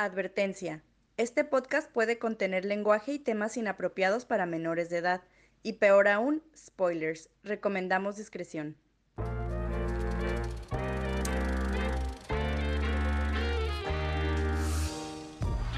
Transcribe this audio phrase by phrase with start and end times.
[0.00, 0.84] Advertencia.
[1.16, 5.22] Este podcast puede contener lenguaje y temas inapropiados para menores de edad.
[5.64, 7.30] Y peor aún, spoilers.
[7.42, 8.76] Recomendamos discreción.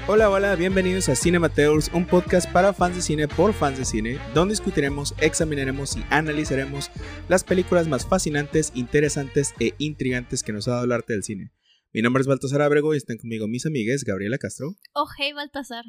[0.05, 4.19] Hola, hola, bienvenidos a Cinemateurs, un podcast para fans de cine por fans de cine,
[4.35, 6.91] donde discutiremos, examinaremos y analizaremos
[7.27, 11.51] las películas más fascinantes, interesantes e intrigantes que nos ha dado el arte del cine.
[11.93, 14.77] Mi nombre es Baltasar Abrego y están conmigo mis amigas Gabriela Castro.
[14.93, 15.83] Oh, hey, Baltasar.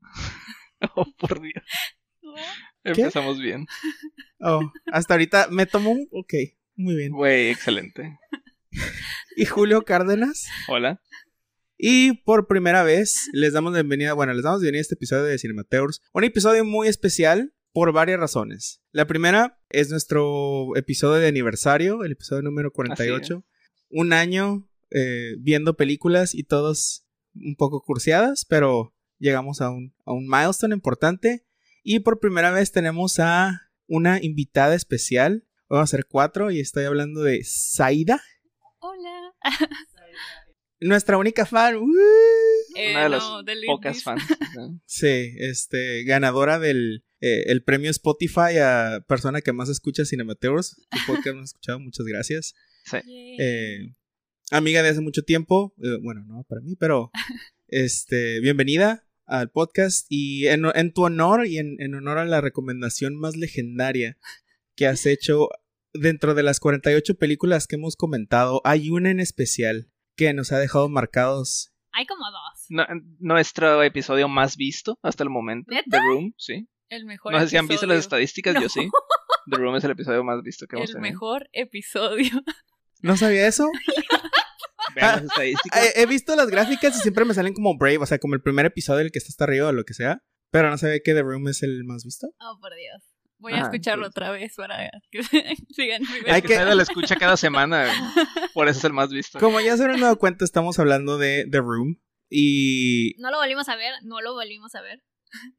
[0.94, 1.62] oh, por Dios.
[2.84, 3.66] Empezamos bien.
[4.38, 4.60] Oh,
[4.92, 6.08] hasta ahorita me tomó un...
[6.10, 6.34] Ok,
[6.74, 7.10] muy bien.
[7.10, 8.18] Güey, excelente.
[9.34, 10.44] y Julio Cárdenas.
[10.68, 11.00] Hola.
[11.78, 15.38] Y por primera vez les damos bienvenida, bueno, les damos bienvenida a este episodio de
[15.38, 16.02] Cinemateurs.
[16.12, 18.82] Un episodio muy especial por varias razones.
[18.92, 23.42] La primera es nuestro episodio de aniversario, el episodio número 48.
[23.88, 30.12] Un año eh, viendo películas y todos un poco cursiadas, pero llegamos a un, a
[30.12, 31.44] un milestone importante.
[31.82, 35.46] Y por primera vez tenemos a una invitada especial.
[35.68, 38.22] Vamos a ser cuatro y estoy hablando de Saida.
[38.78, 39.34] Hola.
[40.80, 41.76] Nuestra única fan.
[42.76, 43.24] Eh, una de las
[43.66, 44.22] pocas fans.
[44.84, 50.76] sí, este, ganadora del eh, el premio Spotify a persona que más escucha Cinemateurs.
[50.90, 52.54] Tu podcast hemos escuchado, muchas gracias.
[52.84, 52.98] Sí.
[53.38, 53.94] Eh,
[54.50, 55.74] amiga de hace mucho tiempo.
[56.02, 57.10] bueno, no para mí, pero
[57.68, 60.06] este, bienvenida al podcast.
[60.08, 64.18] Y en, en tu honor y en, en honor a la recomendación más legendaria
[64.74, 65.48] que has hecho
[65.92, 70.58] dentro de las 48 películas que hemos comentado, hay una en especial que nos ha
[70.58, 71.72] dejado marcados.
[71.92, 72.86] Hay como dos.
[73.20, 75.74] nuestro episodio más visto hasta el momento.
[75.90, 76.68] The Room, sí.
[76.88, 78.88] El mejor No sé si han visto las estadísticas, yo sí.
[79.50, 81.06] The Room es el episodio más visto que hemos tenido.
[81.06, 82.42] El mejor episodio.
[83.00, 83.70] ¿No sabía eso?
[84.96, 85.80] Vean las estadísticas.
[85.80, 88.42] Ah, he visto las gráficas y siempre me salen como Brave, o sea, como el
[88.42, 90.22] primer episodio, el que está hasta arriba o lo que sea.
[90.50, 92.28] Pero no sabía que The Room es el más visto.
[92.40, 93.02] Oh, por Dios.
[93.38, 96.02] Voy a escucharlo otra vez para que sigan.
[96.26, 97.86] Hay que la escucha cada semana.
[98.54, 99.38] Por eso es el más visto.
[99.38, 102.00] Como ya se han dado cuenta, estamos hablando de The Room.
[102.30, 103.14] Y.
[103.18, 105.02] No lo volvimos a ver, no lo volvimos a ver.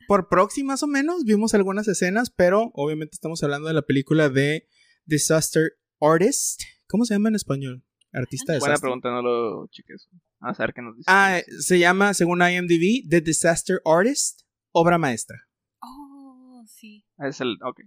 [0.07, 4.29] Por proxy, más o menos, vimos algunas escenas, pero obviamente estamos hablando de la película
[4.29, 4.67] de
[5.05, 6.63] Disaster Artist.
[6.87, 7.83] ¿Cómo se llama en español?
[8.17, 10.09] Artista de Buena pregunta, no lo cheques.
[10.39, 11.05] A ver qué nos dice.
[11.07, 14.41] Ah, se llama, según IMDb, The Disaster Artist,
[14.71, 15.37] obra maestra.
[16.67, 17.05] sí.
[17.19, 17.81] Es el, ok.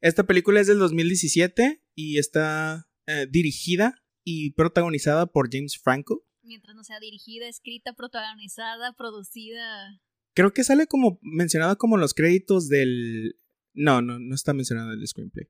[0.00, 6.24] Esta película es del 2017 y está eh, dirigida y protagonizada por James Franco.
[6.42, 10.00] Mientras no sea dirigida, escrita, protagonizada, producida.
[10.34, 13.38] Creo que sale como mencionada como los créditos del...
[13.74, 15.48] No, no, no está mencionado el screenplay.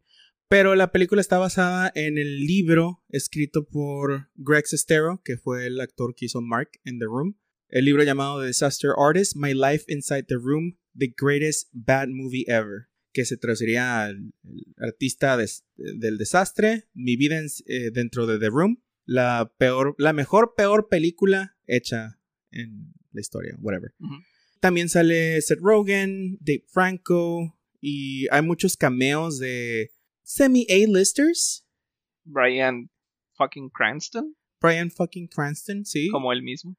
[0.48, 5.78] Pero la película está basada en el libro escrito por Greg Sestero, que fue el
[5.78, 7.38] actor que hizo Mark en The Room.
[7.68, 12.46] El libro llamado The Disaster Artist, My Life Inside the Room, The Greatest Bad Movie
[12.46, 14.32] Ever, que se traduciría al
[14.78, 20.88] artista del desastre, Mi vida eh, dentro de The Room, la peor, la mejor, peor
[20.88, 22.18] película hecha
[22.50, 23.92] en la historia, whatever.
[24.60, 29.92] También sale Seth Rogen, Dave Franco, y hay muchos cameos de
[30.28, 31.64] semi-A-listers.
[32.24, 32.90] Brian
[33.36, 34.36] fucking Cranston.
[34.60, 36.08] Brian fucking Cranston, sí.
[36.10, 36.76] Como él mismo.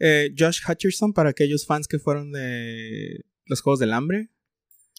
[0.00, 4.30] Eh, Josh Hutcherson para aquellos fans que fueron de los Juegos del Hambre.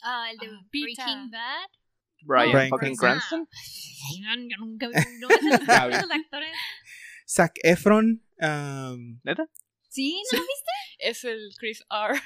[0.02, 1.70] Ah, el de ah, Breaking Bad.
[2.22, 3.48] Brian, fucking Cranston.
[3.48, 5.32] yo nunca vi los
[6.12, 6.56] actores.
[7.28, 8.24] Zac Efron.
[8.40, 9.50] Um, ¿Neta?
[9.90, 10.22] ¿Sí?
[10.32, 10.72] ¿No lo viste?
[11.00, 12.20] Es el Chris R.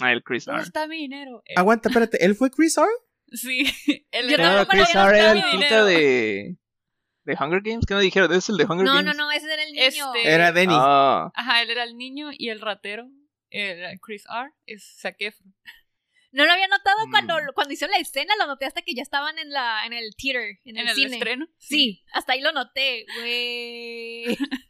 [0.00, 0.62] ah, el Chris R.
[0.62, 1.42] está mi dinero?
[1.56, 2.24] Aguanta, espérate.
[2.24, 2.86] ¿Él fue Chris R?
[3.32, 3.64] Sí.
[4.10, 6.56] El no, Chris R era el puta de.
[7.24, 7.86] ¿De Hunger Games?
[7.86, 8.32] ¿Qué no dijeron?
[8.32, 9.04] ¿Es el de Hunger no, Games?
[9.04, 9.84] No, no, no, ese era el niño.
[9.86, 10.28] Este...
[10.28, 10.74] Era Denny.
[10.76, 11.30] Ah.
[11.34, 13.08] Ajá, él era el niño y el ratero.
[13.48, 14.50] Era Chris R.
[14.66, 15.54] Es Zac Efron.
[16.34, 17.52] No lo había notado cuando, mm.
[17.54, 20.60] cuando hicieron la escena, lo noté hasta que ya estaban en la en el theater,
[20.64, 21.46] en el, ¿En el estreno.
[21.58, 22.02] Sí.
[22.10, 24.38] hasta ahí lo noté, güey.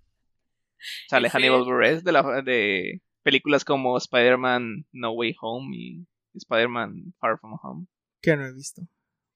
[1.08, 7.38] Sale Hannibal Buress de, la, de películas como Spider-Man No Way Home y Spider-Man Far
[7.38, 7.86] From Home.
[8.22, 8.88] Que no he visto.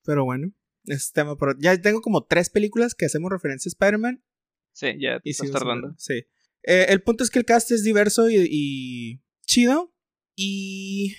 [0.05, 0.53] Pero bueno,
[0.85, 1.61] es tema por...
[1.61, 4.25] Ya tengo como tres películas que hacemos referencia a Spider-Man.
[4.73, 5.95] Sí, ya te estás tardando.
[5.99, 6.27] Sí.
[6.63, 9.93] Eh, el punto es que el cast es diverso y, chido.
[10.37, 11.17] Y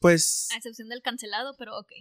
[0.00, 0.48] pues...
[0.52, 1.92] A excepción del cancelado, pero ok.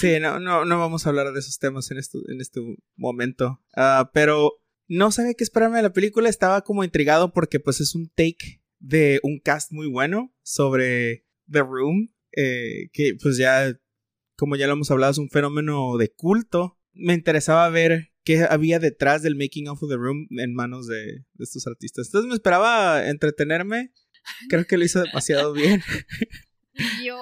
[0.00, 2.60] Sí, no, no, no vamos a hablar de esos temas en, esto, en este
[2.96, 3.62] momento.
[3.74, 6.28] Ah, pero no sabía qué esperarme de la película.
[6.28, 11.60] Estaba como intrigado porque pues es un take de un cast muy bueno sobre The
[11.60, 12.14] Room.
[12.32, 13.76] Eh, que pues ya
[14.40, 16.78] como ya lo hemos hablado, es un fenómeno de culto.
[16.92, 20.96] Me interesaba ver qué había detrás del making of the room en manos de,
[21.34, 22.06] de estos artistas.
[22.08, 23.92] Entonces me esperaba entretenerme.
[24.48, 25.82] Creo que lo hizo demasiado bien.
[27.04, 27.18] Yo,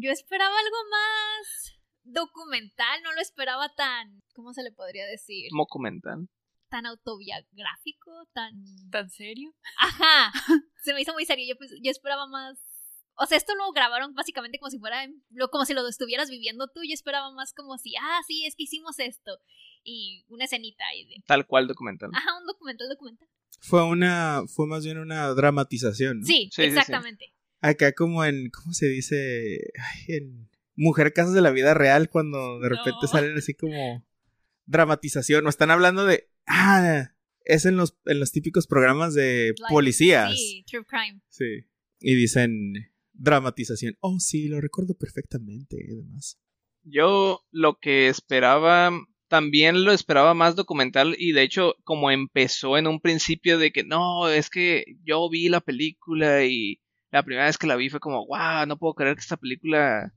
[0.00, 5.48] yo esperaba algo más documental, no lo esperaba tan, ¿cómo se le podría decir?
[5.52, 6.28] Mocumental.
[6.68, 8.52] Tan autobiográfico, tan...
[8.90, 9.54] ¿Tan serio?
[9.78, 10.32] Ajá,
[10.84, 12.58] se me hizo muy serio, yo, pues- yo esperaba más...
[13.16, 15.06] O sea, esto lo grabaron básicamente como si fuera,
[15.50, 18.64] como si lo estuvieras viviendo tú, yo esperaba más como si, ah, sí, es que
[18.64, 19.38] hicimos esto.
[19.84, 21.16] Y una escenita ahí de...
[21.26, 22.10] Tal cual documental.
[22.14, 23.28] Ajá, un documental, documental.
[23.60, 26.20] Fue una, fue más bien una dramatización.
[26.20, 26.26] ¿no?
[26.26, 26.68] Sí, Sí, sí, sí.
[26.68, 27.32] exactamente.
[27.60, 29.58] Acá como en, ¿cómo se dice?
[29.78, 33.08] Ay, en Mujer Casos de la Vida Real, cuando de repente No.
[33.08, 34.04] salen así como
[34.66, 35.46] dramatización.
[35.46, 37.12] O están hablando de, ah,
[37.44, 40.32] es en los, en los típicos programas de policías.
[40.34, 41.20] Sí, True Crime.
[41.28, 41.66] Sí.
[42.00, 42.91] Y dicen
[43.22, 43.96] dramatización.
[44.00, 46.38] Oh, sí, lo recuerdo perfectamente y demás.
[46.82, 48.90] Yo lo que esperaba,
[49.28, 53.84] también lo esperaba más documental y de hecho como empezó en un principio de que
[53.84, 56.80] no, es que yo vi la película y
[57.12, 60.12] la primera vez que la vi fue como, wow, no puedo creer que esta película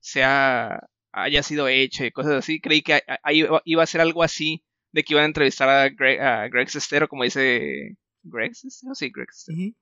[0.00, 0.80] sea,
[1.12, 2.60] haya sido hecha y cosas así.
[2.60, 6.20] Creí que ahí iba- a ser algo así, de que iban a entrevistar a Greg,
[6.20, 7.96] a Greg Sestero, como dice...
[8.22, 8.94] ¿Greg Sestero?
[8.94, 9.58] Sí, Greg Sestero.
[9.58, 9.74] Ujú.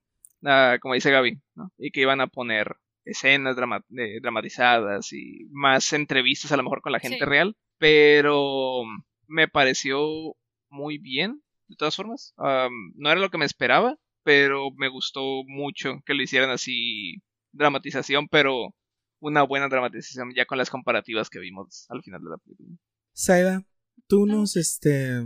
[0.45, 1.73] Ah, como dice Gaby, ¿no?
[1.79, 6.83] Y que iban a poner escenas drama- de- dramatizadas y más entrevistas a lo mejor
[6.83, 7.25] con la gente Sí.
[7.25, 8.83] real, pero
[9.27, 10.35] me pareció
[10.69, 12.35] muy bien, de todas formas.
[12.37, 17.23] No era lo que me esperaba, pero me gustó mucho que lo hicieran así
[17.53, 18.75] dramatización, pero
[19.21, 22.77] una buena dramatización ya con las comparativas que vimos al final de la película.
[23.13, 23.65] Saida,
[24.07, 25.23] tú nos, este,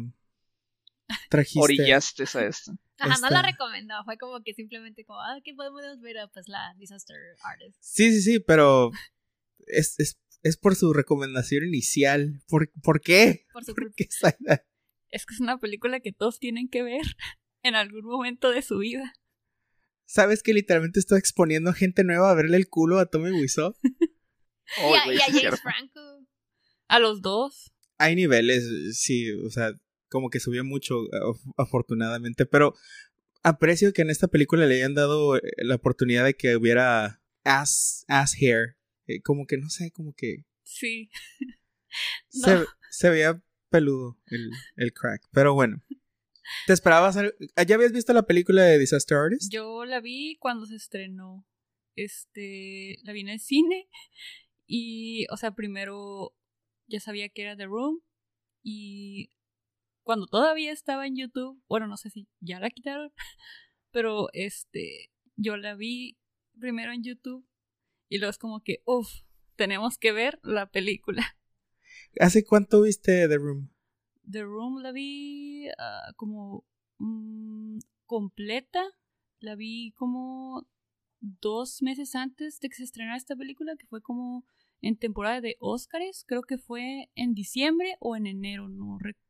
[1.28, 1.60] trajiste...
[1.60, 2.72] Orillaste a esto.
[3.05, 6.17] Ajá, no la Esta- recomendó, fue como que simplemente como, ah, ¿qué podemos ver?
[6.32, 7.76] Pues la Disaster Artist.
[7.81, 8.91] Sí, sí, sí, pero
[9.67, 12.43] es, es, es por su recomendación inicial.
[12.49, 13.47] ¿Por, ¿por qué?
[13.52, 14.08] Por su ¿Por qué?
[15.11, 17.02] Es que es una película que todos tienen que ver
[17.62, 19.12] en algún momento de su vida.
[20.06, 23.75] ¿Sabes que literalmente estoy exponiendo a gente nueva a verle el culo a Tommy Wiseau?
[24.82, 25.61] Oh, y a, y James.
[25.61, 26.26] Franco.
[26.88, 27.73] A los dos.
[27.99, 28.64] Hay niveles,
[28.99, 29.73] sí, o sea,
[30.10, 32.74] como que subió mucho, af- afortunadamente, pero
[33.42, 38.04] aprecio que en esta película le hayan dado eh, la oportunidad de que hubiera ass,
[38.08, 38.76] ass hair.
[39.06, 41.10] Eh, como que, no sé, como que Sí.
[42.28, 42.64] se, No.
[42.90, 45.22] se veía peludo el, el crack.
[45.32, 45.82] Pero bueno.
[46.66, 47.16] ¿Te esperabas?
[47.16, 47.32] algo-
[47.66, 49.52] ¿Ya habías visto la película de Disaster Artist?
[49.52, 51.46] Yo la vi cuando se estrenó.
[51.96, 53.88] Este, la vi en el cine
[54.66, 56.34] y, o sea, primero
[56.86, 58.00] ya sabía que era The Room
[58.62, 59.30] y
[60.10, 63.12] cuando todavía estaba en YouTube, bueno, no sé si ya la quitaron,
[63.92, 66.18] pero este, yo la vi
[66.58, 67.46] primero en YouTube
[68.08, 69.08] y luego es como que, uff,
[69.54, 71.22] tenemos que ver la película.
[72.18, 73.70] ¿Hace cuánto viste The Room?
[74.28, 76.66] The Room la vi ah, como
[76.98, 78.82] mm, completa.
[79.38, 80.66] La vi como
[81.20, 84.44] dos meses antes de que se estrenara esta película, que fue como
[84.80, 86.24] en temporada de Óscares.
[86.26, 89.29] Creo que fue en diciembre o en enero, no recuerdo.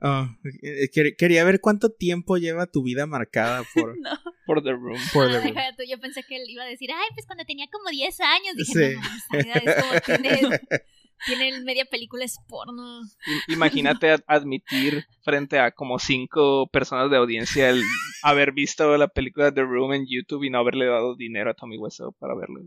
[0.00, 4.10] Ah, eh, quer- quería ver cuánto tiempo lleva tu vida marcada por, No.
[4.44, 5.00] Por The Room.
[5.12, 5.54] por The Room.
[5.54, 8.20] deja tú, yo pensé que él iba a decir, ay, pues cuando tenía como 10
[8.20, 8.54] años.
[8.56, 8.96] Dije, Sí.
[9.32, 9.38] no,
[9.72, 10.40] es como tiene,
[11.26, 13.00] tiene media película es porno.
[13.48, 17.82] I- Imagínate ad- admitir frente a como cinco personas de audiencia el
[18.22, 21.78] haber visto la película The Room en YouTube y no haberle dado dinero a Tommy
[21.78, 22.60] Wiseau para verlo.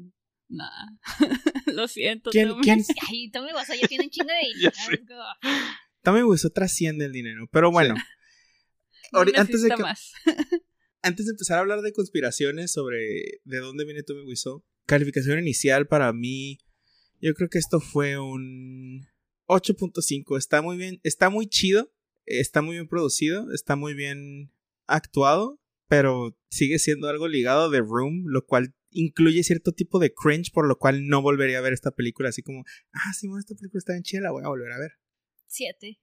[0.50, 0.68] Nah.
[1.68, 2.32] Lo siento.
[2.32, 2.64] ¿Quién- Tommy.
[2.64, 5.24] quién- Ay, Tommy Wiseau ya tiene un chingo de dinero.
[6.04, 7.96] Tommy Wiseau trasciende el dinero, pero bueno.
[9.12, 10.12] No antes, de que- más.
[11.02, 15.88] antes de empezar a hablar de conspiraciones sobre de dónde viene Tommy Wiseau, calificación inicial
[15.88, 16.60] para mí,
[17.22, 19.08] yo creo que esto fue un
[19.48, 20.38] 8.5.
[20.38, 21.92] Está muy bien, está muy chido,
[22.26, 24.52] está muy bien producido, está muy bien
[24.88, 30.14] actuado, pero sigue siendo algo ligado a The Room, lo cual incluye cierto tipo de
[30.14, 32.64] cringe, por lo cual no volvería a ver esta película así como,
[32.94, 34.92] ah, sí, bueno, esta película está bien chida, la voy a volver a ver.
[35.50, 36.00] Siete.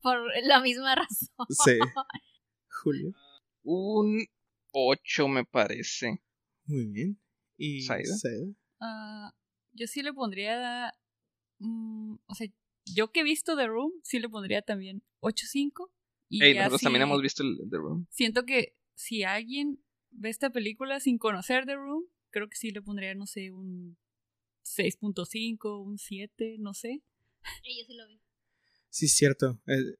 [0.00, 1.46] Por la misma razón.
[1.50, 1.78] Sí.
[2.82, 3.12] Julio.
[3.64, 4.24] Un
[4.72, 6.22] 8 me parece.
[6.66, 7.20] Muy bien.
[7.56, 8.16] ¿Y Saida?
[8.16, 8.46] Saida?
[8.80, 9.34] Ah,
[9.72, 10.92] yo sí le pondría.
[11.58, 12.46] mm, o sea,
[12.94, 15.90] yo que he visto The Room, sí le pondría también 8.5.
[16.28, 18.06] Y Ey, nosotros también hemos visto el The Room.
[18.10, 22.82] Siento que si alguien ve esta película sin conocer The Room, creo que sí le
[22.82, 23.96] pondría, no sé, un
[24.64, 27.02] 6.5, un 7, no sé.
[27.64, 28.20] Yo sí lo vi.
[28.96, 29.60] Sí, es cierto.
[29.66, 29.96] Eh,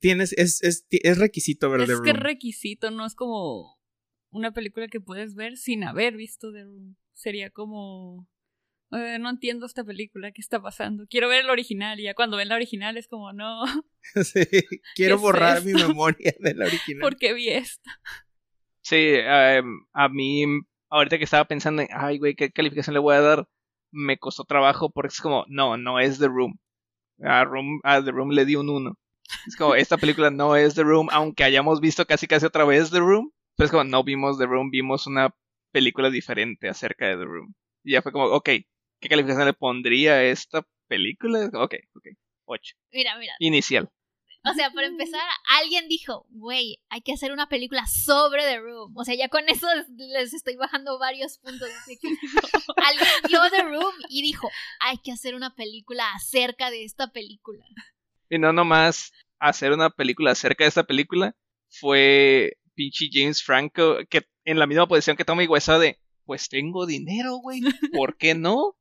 [0.00, 2.22] tienes, es, es, es requisito ver es The que Room.
[2.22, 3.78] requisito, no es como
[4.30, 6.96] una película que puedes ver sin haber visto The Room.
[7.14, 8.28] Sería como.
[8.92, 11.06] "Eh, no entiendo esta película, ¿qué está pasando?
[11.08, 13.62] Quiero ver el original y ya cuando ven la original es como, no,
[14.34, 14.44] Sí,
[14.94, 17.00] quiero es borrar mi memoria de la original.
[17.00, 17.90] ¿por qué vi esto?
[18.82, 20.44] Sí, em, a mí,
[20.90, 23.48] ahorita que estaba pensando en, ay, güey, ¿qué calificación le voy a dar?
[23.90, 26.58] Me costó trabajo porque es como, no, no es The Room.
[27.22, 28.98] A, Room, a The Room le di un 1.
[29.46, 32.90] Es como, esta película no es The Room, aunque hayamos visto casi casi otra vez
[32.90, 33.30] The Room.
[33.56, 35.34] Pero es como, no vimos The Room, vimos una
[35.72, 37.54] película diferente acerca de The Room.
[37.84, 38.44] Y ya fue como, ok,
[39.00, 41.50] ¿qué calificación le pondría a esta película?
[41.52, 42.06] Ok, ok,
[42.46, 42.76] 8.
[42.92, 43.34] Mira, mira.
[43.38, 43.90] Inicial.
[44.46, 45.22] O sea, para empezar,
[45.60, 48.94] alguien dijo, güey, hay que hacer una película sobre The Room.
[48.94, 51.68] O sea, ya con eso les estoy bajando varios puntos.
[52.76, 57.64] alguien vio The Room y dijo, hay que hacer una película acerca de esta película.
[58.28, 61.34] Y no nomás hacer una película acerca de esta película,
[61.70, 66.84] fue pinche James Franco, que en la misma posición que Tommy Wiseau de, pues tengo
[66.86, 68.76] dinero, güey, ¿por qué no?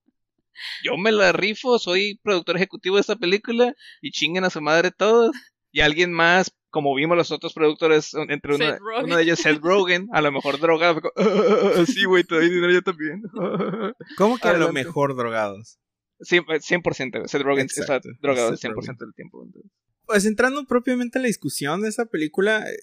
[0.83, 4.91] Yo me la rifo, soy productor ejecutivo de esta película y chinguen a su madre
[4.91, 5.31] todos.
[5.73, 10.07] Y alguien más, como vimos los otros productores, entre uno, uno de ellos Seth Rogen,
[10.13, 13.23] a lo mejor drogado, como, sí, güey, te doy dinero yo también.
[14.17, 15.79] ¿Cómo que a lo mejor drogados?
[16.19, 18.97] 100%, 100% Seth Rogen está drogado el Seth 100% Rogen.
[18.99, 19.43] del tiempo.
[19.43, 19.71] entonces.
[20.05, 22.77] Pues entrando propiamente en la discusión de esa película, eh,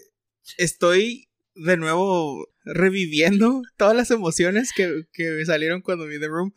[0.58, 6.54] estoy de nuevo reviviendo todas las emociones que, que me salieron cuando vi The Room.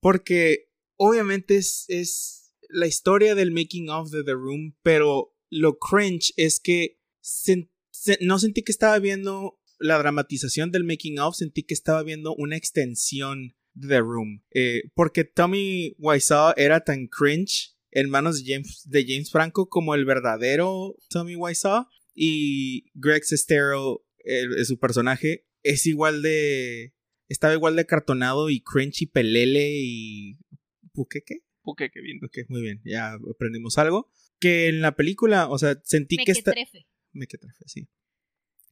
[0.00, 6.32] Porque obviamente es, es la historia del making of de The Room, pero lo cringe
[6.36, 7.70] es que sen-
[8.20, 12.56] no sentí que estaba viendo la dramatización del making of, sentí que estaba viendo una
[12.56, 14.42] extensión de The Room.
[14.52, 19.94] Eh, porque Tommy Wiseau era tan cringe en manos de James, de James Franco como
[19.94, 21.86] el verdadero Tommy Wiseau.
[22.16, 24.06] Y Greg Sestero,
[24.64, 26.94] su personaje, es igual de.
[27.28, 30.38] Estaba igual de cartonado y cringe y pelele y.
[31.10, 31.40] ¿Qué qué?
[31.62, 32.20] Puque, qué bien.
[32.24, 34.12] Ok, muy bien, ya aprendimos algo.
[34.40, 36.52] Que en la película, o sea, sentí Me que esta.
[36.52, 36.86] trefe.
[37.12, 37.88] Mequetrefe, sí.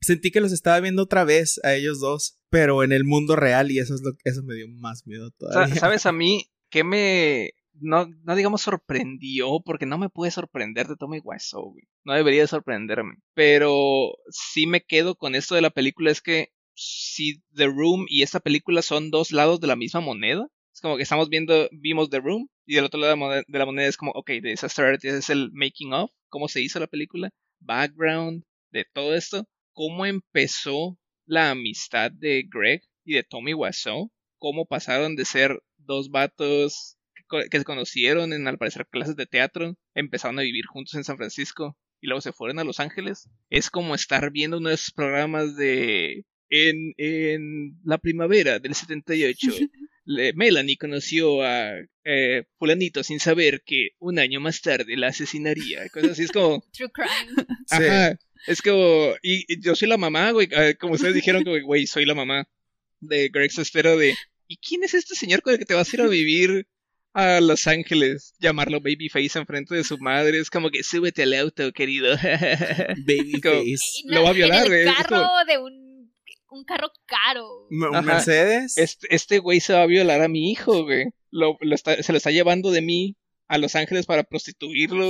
[0.00, 3.70] Sentí que los estaba viendo otra vez a ellos dos, pero en el mundo real
[3.70, 5.74] y eso es lo eso me dio más miedo todavía.
[5.76, 7.52] ¿Sabes a mí qué me...
[7.74, 11.84] No, no digamos sorprendió, porque no me puede sorprender de Tommy Wiseau, güey.
[12.04, 13.14] No debería sorprenderme.
[13.34, 18.22] Pero sí me quedo con esto de la película, es que si The Room y
[18.22, 22.10] esta película son dos lados de la misma moneda, es como que estamos viendo, vimos
[22.10, 23.16] The Room, y del otro lado
[23.46, 26.80] de la moneda, es como, ok, Disaster Artist es el making of, cómo se hizo
[26.80, 33.54] la película, background, de todo esto, cómo empezó la amistad de Greg y de Tommy
[33.54, 36.96] Wiseau, cómo pasaron de ser dos vatos
[37.50, 41.16] que se conocieron en al parecer clases de teatro, empezaron a vivir juntos en San
[41.16, 43.30] Francisco y luego se fueron a Los Ángeles.
[43.48, 49.46] Es como estar viendo uno de esos programas de en, en la primavera del 78.
[50.04, 51.72] le- Melanie conoció a
[52.04, 55.88] eh, fulanito sin saber que un año más tarde la asesinaría.
[55.90, 56.62] Cosas así es como...
[56.72, 57.44] True crime.
[57.66, 57.76] Sí.
[57.84, 58.18] Ajá.
[58.48, 59.14] Es como.
[59.22, 60.48] Y, y yo soy la mamá, güey.
[60.50, 62.48] eh, Como ustedes dijeron, güey, soy la mamá
[62.98, 64.14] de Greg Sestero de.
[64.48, 66.66] ¿Y quién es este señor con el que te vas a ir a vivir
[67.14, 68.34] a Los Ángeles?
[68.40, 70.40] Llamarlo Babyface enfrente de su madre.
[70.40, 72.16] Es como que súbete al auto, querido.
[73.06, 74.00] Babyface.
[74.04, 75.91] Y Lo va a violar, En güey, el es carro como- de un,
[76.52, 77.68] un carro caro.
[77.92, 78.02] Ajá.
[78.02, 78.76] Mercedes.
[78.78, 81.06] este, este güey se va a violar a mi hijo, güey.
[81.30, 83.16] Lo, lo está- se lo está llevando de mí
[83.48, 85.06] a Los Ángeles para prostituirlo.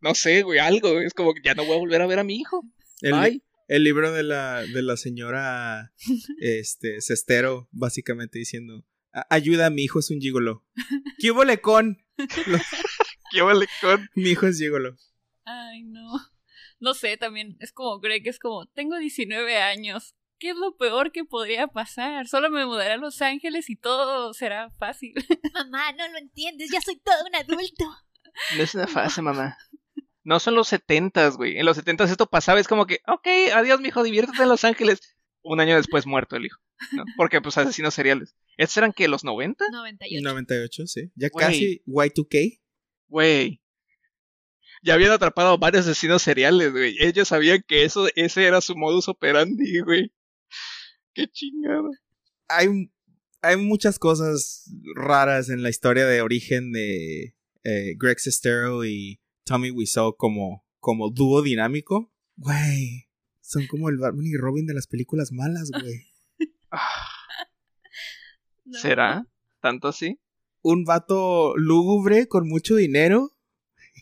[0.00, 1.00] No sé, güey, algo.
[1.00, 2.62] Es como que ya no voy a volver a ver a mi hijo.
[3.00, 3.42] el, Bye.
[3.68, 5.92] el libro de la, de la señora
[6.40, 10.64] este, Sestero, básicamente diciendo: "A- Ayuda, mi hijo es un gigolo.
[11.18, 11.98] ¿Qué hubo con?
[13.32, 14.08] ¿Qué vale con?
[14.14, 14.96] Mi hijo es gigolo.
[15.44, 16.12] Ay, no.
[16.80, 20.14] No sé, también es como Greg, es como, tengo 19 años.
[20.42, 22.26] ¿Qué es lo peor que podría pasar?
[22.26, 25.14] Solo me mudaré a Los Ángeles y todo será fácil.
[25.54, 27.84] Mamá, no lo entiendes, ya soy todo un adulto.
[28.56, 29.58] No es una fase, mamá.
[30.24, 31.58] No son los setentas, güey.
[31.58, 35.00] En los setentas esto pasaba, es como que, ok, adiós, mijo, diviértete en Los Ángeles.
[35.42, 36.58] Un año después muerto el hijo.
[36.92, 37.04] ¿no?
[37.18, 38.34] Porque, pues, asesinos seriales.
[38.56, 39.66] ¿Estos eran que los 90?
[39.70, 40.22] 98.
[40.26, 41.12] 98, sí.
[41.14, 42.62] Ya casi Y2K.
[43.08, 43.60] Güey.
[44.82, 46.96] Ya habían atrapado a varios asesinos seriales, güey.
[47.00, 50.10] Ellos sabían que eso, ese era su modus operandi, güey.
[51.14, 51.88] Qué chingada.
[52.48, 52.68] hay,
[53.42, 59.70] hay muchas cosas raras en la historia de origen de eh, Greg Sestero y Tommy
[59.70, 62.12] Wiseau como, como dúo dinámico.
[62.36, 63.08] Güey,
[63.40, 66.06] son como el Batman y Robin de las películas malas, güey.
[66.70, 66.88] Ah,
[68.64, 68.78] No.
[68.78, 69.26] ¿Será?
[69.60, 70.18] ¿Tanto así?
[70.62, 73.30] Un vato lúgubre con mucho dinero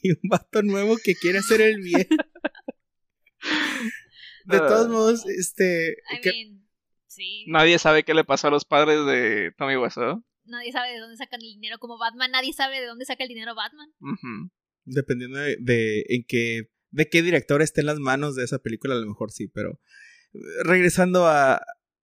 [0.02, 2.07] y un vato nuevo que quiere hacer el bien.
[4.45, 4.90] De todos Ah.
[4.90, 5.97] modos, este...
[6.12, 6.69] I mean,
[7.11, 7.45] sí.
[7.49, 10.25] Nadie sabe qué le pasó a los padres de Tommy Wiseau.
[10.45, 13.29] nadie sabe de dónde sacan el dinero como Batman, nadie sabe de dónde saca el
[13.29, 13.88] dinero Batman.
[14.85, 18.95] Dependiendo de, de en qué, de qué director esté en las manos de esa película,
[18.95, 19.79] a lo mejor sí, pero
[20.33, 21.61] eh, regresando a,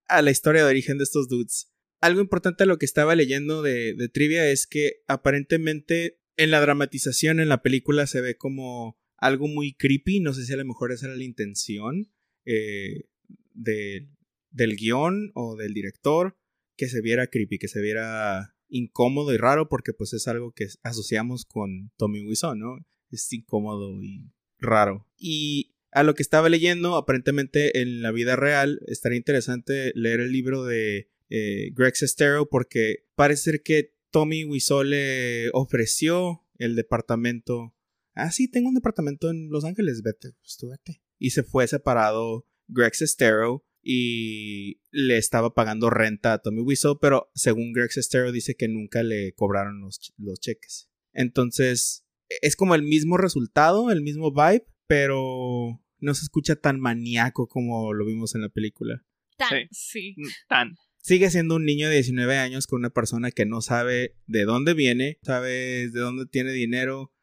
[0.08, 1.74] a la historia de origen de estos dudes.
[2.00, 6.62] Algo importante de lo que estaba leyendo de, de trivia es que aparentemente en la
[6.62, 10.66] dramatización en la película se ve como algo muy creepy, no sé si a lo
[10.66, 12.14] mejor esa era la intención
[12.46, 13.06] eh,
[13.54, 14.08] de-
[14.50, 16.38] del guion o del director,
[16.75, 20.68] que se viera creepy, que se viera incómodo y raro, porque pues es algo que
[20.84, 22.77] asociamos con Tommy Wiseau, ¿no?
[23.10, 25.08] Es incómodo y raro.
[25.18, 30.32] Y a lo que estaba leyendo, aparentemente en la vida real, estaría interesante leer el
[30.32, 37.75] libro de eh, Greg Sestero, porque parece ser que Tommy Wiseau le ofreció el departamento.
[38.13, 41.01] Ah, sí, tengo un departamento en Los Ángeles, vete, pues tú vete.
[41.20, 47.32] Y se fue separado Greg Sestero y le estaba pagando renta a Tommy Wiseau, pero
[47.34, 50.89] según Greg Sestero dice que nunca le cobraron los, los cheques.
[51.13, 52.06] Entonces,
[52.41, 57.94] es como el mismo resultado, el mismo vibe, pero no se escucha tan maníaco como
[57.94, 59.06] lo vimos en la película.
[59.38, 59.70] Tan.
[59.72, 60.15] Sí.
[60.15, 60.15] Sí.
[60.50, 60.75] Tan.
[60.98, 64.74] Sigue siendo un niño de 19 años con una persona que no sabe de dónde
[64.74, 67.13] viene, sabe de dónde tiene dinero,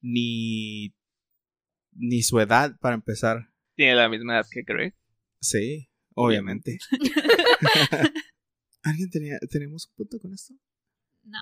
[0.00, 0.94] ni,
[1.90, 3.50] ni su edad para empezar.
[3.74, 4.94] Tiene la misma edad que Greg.
[5.40, 6.78] Sí, obviamente.
[8.82, 10.54] ¿Alguien tenía, tenemos un punto con esto?
[11.22, 11.38] No.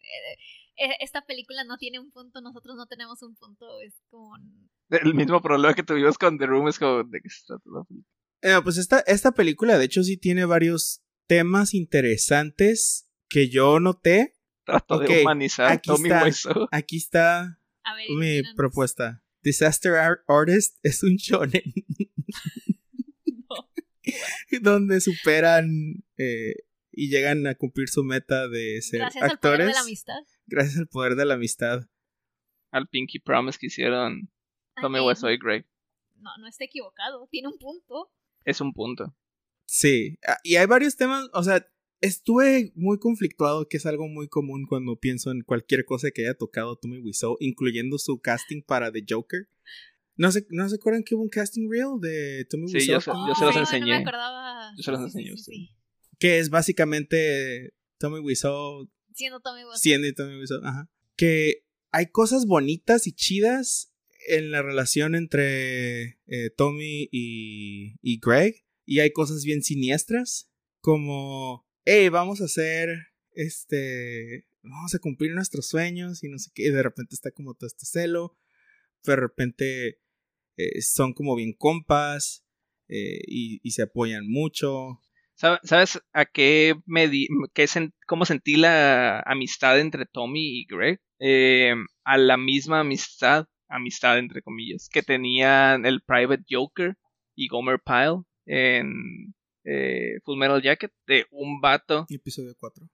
[0.00, 0.36] Eh,
[0.84, 4.36] eh, Esta película no tiene un punto, nosotros no tenemos un punto, es como...
[4.90, 7.60] El mismo problema que tuvimos con The Room es como de se.
[8.42, 14.36] Eh, pues esta, esta película, de hecho, sí tiene varios temas interesantes que yo noté.
[14.64, 16.24] Trató Ok, de humanizar aquí Tommy está.
[16.24, 16.68] Wiseau.
[16.70, 17.58] Aquí está
[17.94, 19.24] ver, mi propuesta.
[19.42, 21.62] Disaster Ar- Artist es un shonen
[24.62, 26.54] donde superan eh,
[26.92, 30.18] y llegan a cumplir su meta de ser Gracias al poder actores de la amistad.
[30.46, 31.88] gracias al poder de la amistad.
[32.70, 34.30] Al Pinky Promise que hicieron
[34.80, 35.66] Tommy Wiseau y Greg.
[36.16, 38.10] No, no está equivocado, tiene un punto.
[38.44, 39.14] Es un punto.
[39.66, 41.66] Sí, y hay varios temas, o sea,
[42.00, 46.34] estuve muy conflictuado, que es algo muy común cuando pienso en cualquier cosa que haya
[46.34, 49.48] tocado Tommy Wiseau, incluyendo su casting para The Joker.
[50.16, 53.00] ¿No se, ¿no se acuerdan que hubo un casting reel de Tommy Sí, Wiseau?
[53.00, 53.80] yo yo se los enseñé.
[53.80, 54.72] No me acordaba.
[54.76, 55.70] Yo se los sí, enseñé sí.
[56.18, 59.78] Que es básicamente Tommy Wiseau Siendo Tommy Wiseau.
[59.78, 60.90] siendo Tommy Wiseau, ajá.
[61.16, 63.92] Que hay cosas bonitas y chidas
[64.28, 68.64] en la relación entre eh, Tommy y, y Greg.
[68.84, 70.50] Y hay cosas bien siniestras.
[70.80, 74.46] Como, hey, vamos a hacer este.
[74.62, 76.64] Vamos a cumplir nuestros sueños y no sé qué.
[76.66, 78.36] Y de repente está como todo este celo.
[79.04, 80.00] De repente
[80.56, 82.42] eh, son como bien compas.
[82.88, 85.00] eh, y, y se apoyan mucho.
[85.34, 90.66] ¿Sabe- ¿Sabes a qué me di, qué sen- cómo sentí la amistad entre Tommy y
[90.66, 91.00] Greg?
[91.18, 96.94] Eh, a la misma amistad, amistad entre comillas, que tenían el Private Joker
[97.34, 99.34] y Gomer Pyle en
[100.24, 102.88] Full Metal Jacket, de un vato Episodio 4.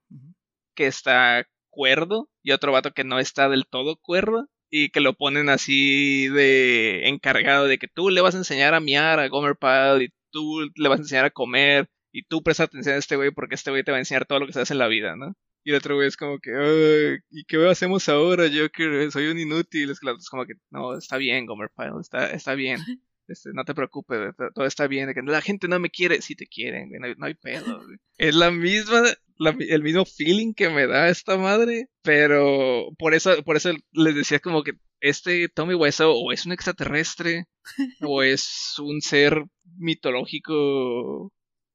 [0.75, 5.13] que está cuerdo y otro vato que no está del todo cuerdo y que lo
[5.13, 9.55] ponen así de encargado de que tú le vas a enseñar a miar a Gomer
[9.55, 13.15] Pyle y tú le vas a enseñar a comer y tú presta atención a este
[13.15, 14.87] güey porque este güey te va a enseñar todo lo que se hace en la
[14.87, 15.35] vida, ¿no?
[15.63, 19.11] Y el otro güey es como que, "Ay, ¿y qué hacemos ahora, Joker?
[19.11, 19.91] Soy un inútil.
[19.91, 19.99] Es
[20.31, 22.79] como que, no, está bien, Gomer Pyle, está, está bien.
[23.27, 25.07] Este, no te preocupes, todo está bien.
[25.07, 27.81] de que la gente no me quiere, sí te quieren, no, hay- no hay pedo.
[27.85, 27.97] güey.
[28.17, 29.01] Es la misma,
[29.37, 34.15] la el mismo feeling que me da esta madre, pero por eso, por eso les
[34.15, 37.45] decía como que este Tommy Wiseau o es un extraterrestre
[38.01, 39.43] o es un ser
[39.77, 41.31] mitológico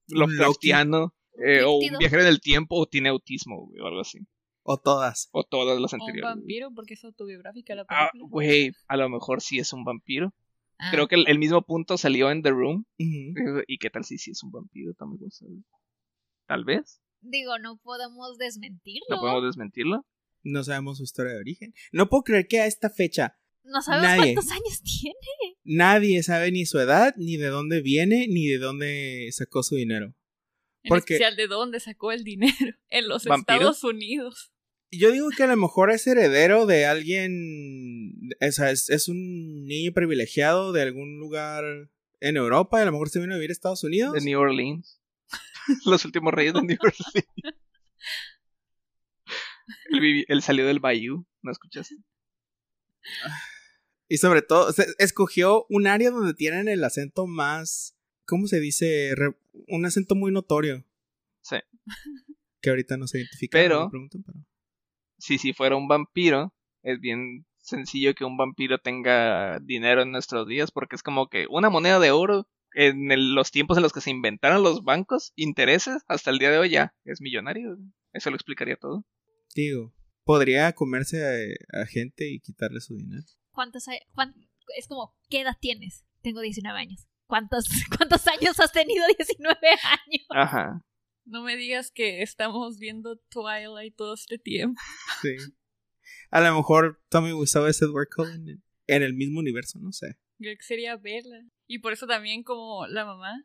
[0.08, 4.18] Lovecraftiano eh, o un viajero en el tiempo o tiene autismo güey, o algo así.
[4.62, 5.28] O todas.
[5.32, 6.34] O todas las O un anteriores.
[6.36, 8.30] vampiro porque es autobiográfica la Ah, película.
[8.30, 10.34] güey, a lo mejor sí es un vampiro.
[10.78, 12.84] Ah, Creo que el, el mismo punto salió en The Room.
[12.98, 15.50] ¿Y qué tal si sí es un vampiro, Wiseau?
[16.46, 17.00] Tal vez.
[17.20, 19.06] Digo, no podemos desmentirlo.
[19.10, 20.06] No podemos desmentirlo.
[20.44, 21.74] No sabemos su historia de origen.
[21.92, 24.34] No puedo creer que a esta fecha No sabemos Nadie.
[24.34, 25.56] cuántos años tiene.
[25.64, 30.14] nadie sabe ni su edad, ni de dónde viene, ni de dónde sacó su dinero.
[30.84, 32.54] en porque- especial de dónde sacó el dinero.
[32.88, 33.56] En los ¿Vampiro?
[33.56, 34.52] Estados Unidos.
[34.90, 38.30] Yo digo que a lo mejor es heredero de alguien.
[38.40, 41.64] O sea, es, es un niño privilegiado de algún lugar
[42.20, 42.78] en Europa.
[42.78, 44.14] Y a lo mejor se vino a vivir a Estados Unidos.
[44.14, 45.00] De New Orleans.
[45.84, 47.26] Los últimos reyes de New Orleans.
[49.90, 51.96] Él, él salió del Bayou, ¿no escuchaste?
[54.08, 57.94] Y sobre todo, se- escogió un área donde tienen el acento más.
[58.24, 59.12] ¿Cómo se dice?
[59.14, 59.36] Re-
[59.68, 60.84] un acento muy notorio.
[61.42, 61.56] Sí.
[62.62, 63.58] Que ahorita no se identifica.
[63.58, 63.90] Pero...
[65.18, 70.46] Si si fuera un vampiro, es bien sencillo que un vampiro tenga dinero en nuestros
[70.46, 73.92] días, porque es como que una moneda de oro en el- los tiempos en los
[73.92, 77.76] que se inventaron los bancos, intereses, hasta el día de hoy ya es millonario.
[78.12, 79.04] Eso lo explicaría todo.
[79.54, 79.92] Digo,
[80.24, 83.24] podría comerse a, a gente y quitarle su dinero.
[83.52, 84.34] ¿Cuántos hay- cuán-
[84.76, 86.04] es como, ¿qué edad tienes?
[86.22, 87.06] Tengo 19 años.
[87.26, 87.66] ¿Cuántos,
[87.98, 90.26] ¿Cuántos años has tenido 19 años?
[90.30, 90.80] Ajá.
[91.28, 94.80] No me digas que estamos viendo Twilight todo este tiempo.
[95.20, 95.36] Sí.
[96.30, 100.16] A lo mejor Tommy Wiseau es Edward Cullen en, el mismo universo, no sé.
[100.38, 101.42] Greg sería Bella.
[101.66, 103.44] Y por eso también como la mamá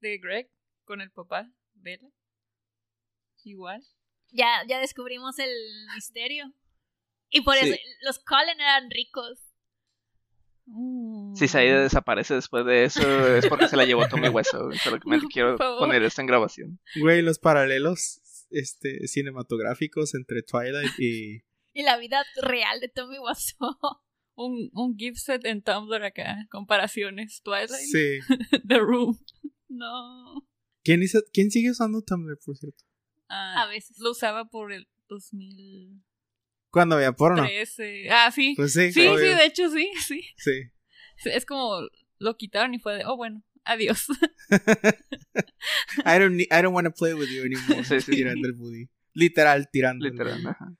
[0.00, 0.50] de Greg
[0.84, 2.08] con el papá, Bella.
[3.44, 3.84] Igual.
[4.32, 5.52] Ya, ya descubrimos el
[5.94, 6.52] misterio.
[7.30, 7.68] Y por Sí.
[7.68, 9.49] eso los Cullen eran ricos.
[10.72, 11.34] Mm.
[11.34, 14.70] Si Saida desaparece después de eso, es porque se la llevó Tommy Hueso.
[14.72, 16.80] Solamente No, quiero poner esto en grabación.
[17.00, 21.42] Güey, los paralelos este, cinematográficos entre Twilight y...
[21.72, 23.76] Y la vida real de Tommy Wiseau.
[24.34, 26.46] Un, un gift set en Tumblr acá.
[26.50, 27.42] Comparaciones.
[27.42, 27.70] Twilight.
[27.70, 28.18] Sí.
[28.66, 29.18] The Room.
[29.68, 30.46] No.
[30.82, 32.82] ¿Quién, hizo- ¿Quién sigue usando Tumblr, por cierto?
[33.28, 33.98] Ah, A veces.
[33.98, 36.02] Lo usaba por el 2013.
[36.70, 37.42] Cuando había porno.
[38.10, 38.54] Ah, sí.
[38.56, 40.22] Pues sí, Sí, sí, de hecho sí, sí.
[40.36, 40.70] Sí.
[41.24, 41.80] Es como
[42.18, 44.06] lo quitaron y fue de, oh bueno, adiós.
[46.04, 47.84] I don't, need- I don't want to play with you anymore.
[47.84, 48.12] Sí, sí.
[48.12, 48.88] Tirando el booty.
[49.14, 50.06] Literal, tirando.
[50.06, 50.34] el Literal.
[50.42, 50.48] booty.
[50.48, 50.76] ajá.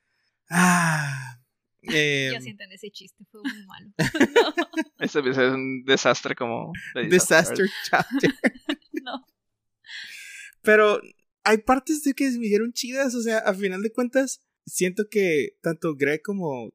[0.51, 1.41] Ah.
[1.83, 3.93] eh, Yo siento en ese chiste, fue muy malo.
[4.99, 6.73] Este es un desastre como...
[6.95, 8.31] de disaster chapter.
[9.03, 9.27] no.
[10.63, 11.01] Pero
[11.43, 13.15] hay partes de que se me hicieron chidas.
[13.15, 16.71] O sea, a final de cuentas, siento que tanto Greg como,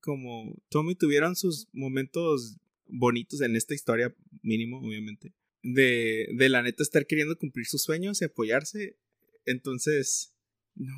[0.00, 2.56] como Tommy tuvieron sus momentos
[2.86, 5.34] bonitos en esta historia, mínimo, obviamente.
[5.62, 8.98] De, de la neta estar queriendo cumplir sus sueños y apoyarse.
[9.44, 10.34] Entonces,
[10.74, 10.94] no.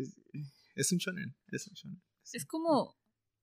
[0.00, 0.14] Es,
[0.74, 1.34] es un shonen.
[1.50, 2.02] Es un shonen.
[2.32, 2.96] Es como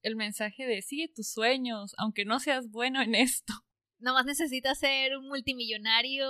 [0.03, 3.53] el mensaje de sigue tus sueños, aunque no seas bueno en esto.
[3.99, 6.25] Nomás necesitas ser un multimillonario.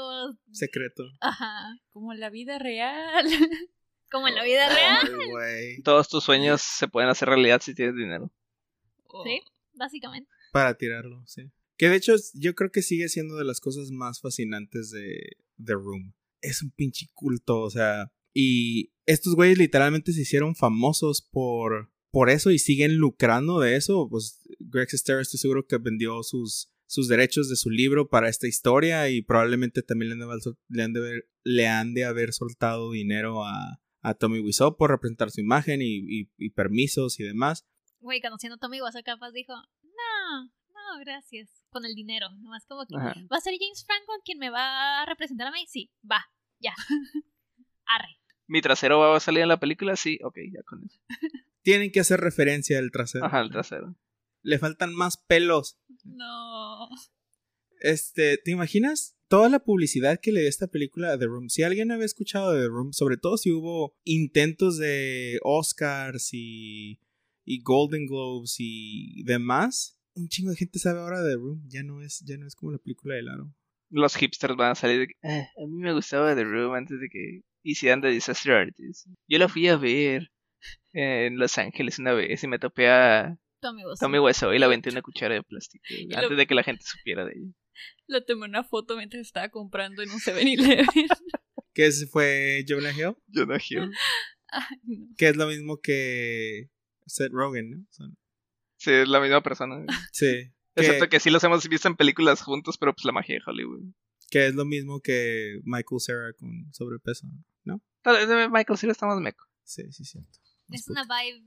[0.51, 1.03] Secreto.
[1.21, 1.77] Ajá.
[1.91, 3.25] Como la vida real.
[4.11, 5.09] Como en la vida real.
[5.41, 5.81] Ay.
[5.83, 8.31] Todos tus sueños se pueden hacer realidad si tienes dinero.
[9.07, 9.41] Oh, Sí,
[9.73, 10.29] básicamente.
[10.51, 11.49] Para tirarlo, sí.
[11.77, 15.73] Que de hecho yo creo que sigue siendo de las cosas más fascinantes de The
[15.73, 16.13] Room.
[16.41, 18.11] Es un pinche culto, o sea.
[18.33, 24.07] Y estos güeyes literalmente se hicieron famosos por, por eso y siguen lucrando de eso.
[24.09, 28.47] Pues Greg Sestero estoy seguro que vendió sus, sus derechos de su libro para esta
[28.47, 31.93] historia y probablemente también le han de haber, sol- le han de haber, le han
[31.93, 36.49] de haber soltado dinero a, a Tommy Wiseau por representar su imagen y, y- y
[36.51, 37.65] permisos y demás.
[37.99, 41.49] Güey, conociendo a Tommy Wiseau capaz dijo, no, no, gracias.
[41.69, 42.27] Con el dinero.
[42.39, 43.13] Nomás como que, Ajá.
[43.31, 45.65] ¿va a ser James Franco quien me va a representar a mí?
[45.67, 46.25] Sí, va,
[46.59, 46.73] ya.
[47.85, 48.17] Arre.
[48.47, 49.95] ¿Mi trasero va a salir en la película?
[49.95, 50.99] Sí, ok, ya con eso.
[51.61, 53.25] Tienen que hacer referencia al trasero.
[53.25, 53.95] Ajá, el trasero.
[54.41, 55.77] Le faltan más pelos.
[56.03, 56.89] No.
[57.81, 61.49] Este, ¿te imaginas toda la publicidad que le dio esta película a The Room?
[61.49, 66.99] Si alguien había escuchado de The Room, sobre todo si hubo intentos de Oscars y,
[67.45, 71.63] y Golden Globes y demás, un chingo de gente sabe ahora de The Room.
[71.67, 73.53] Ya no es, ya no es como la película de Laro.
[73.89, 76.99] Los hipsters van a salir de que, "Eh, a mí me gustaba The Room antes
[76.99, 79.07] de que hicieran The Disaster Artist.
[79.27, 80.31] Yo la fui a ver
[80.93, 83.97] en Los Ángeles una vez y me topé a Tommy Wiseau.
[84.07, 86.83] Tommy Wiseau y la aventé una cuchara de plástico lo- antes de que la gente
[86.85, 87.51] supiera de ella.
[88.07, 90.85] Le tomé una foto mientras estaba comprando en un 7-Eleven.
[91.73, 93.91] Que ese fue Jonah Hill, Jonah Hill.
[94.51, 95.07] Ay, no.
[95.17, 96.69] que es lo mismo que
[97.05, 97.85] Seth Rogen, ¿no?
[97.91, 98.17] Son-
[98.75, 99.85] Sí, es la misma persona.
[100.11, 100.51] sí.
[100.75, 103.41] Excepto Que, que sí los hemos visto en películas juntos, pero pues la magia de
[103.45, 103.93] Hollywood.
[104.29, 107.27] que es lo mismo que Michael Cera con sobrepeso,
[107.63, 107.81] ¿no?
[108.01, 109.45] Tal vez de Michael Cera está más meco.
[109.63, 110.39] Sí, sí, cierto.
[110.69, 111.45] Es una vibe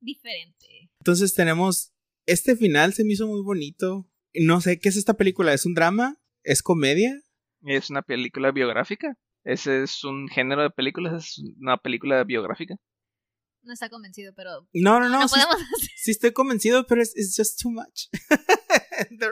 [0.00, 0.90] diferente.
[1.00, 1.92] Entonces tenemos.
[2.26, 4.10] Este final se me hizo muy bonito.
[4.34, 5.52] No sé qué es esta película.
[5.54, 6.20] ¿Es un drama?
[6.42, 7.22] ¿Es comedia?
[7.66, 9.16] Es una película biográfica.
[9.44, 12.76] Ese es un género de películas, es una película biográfica.
[13.62, 15.20] No está convencido, pero No, no, no.
[15.20, 15.88] no sí, podemos hacer.
[15.96, 18.08] sí estoy convencido, pero es it's just too much.
[19.18, 19.28] the,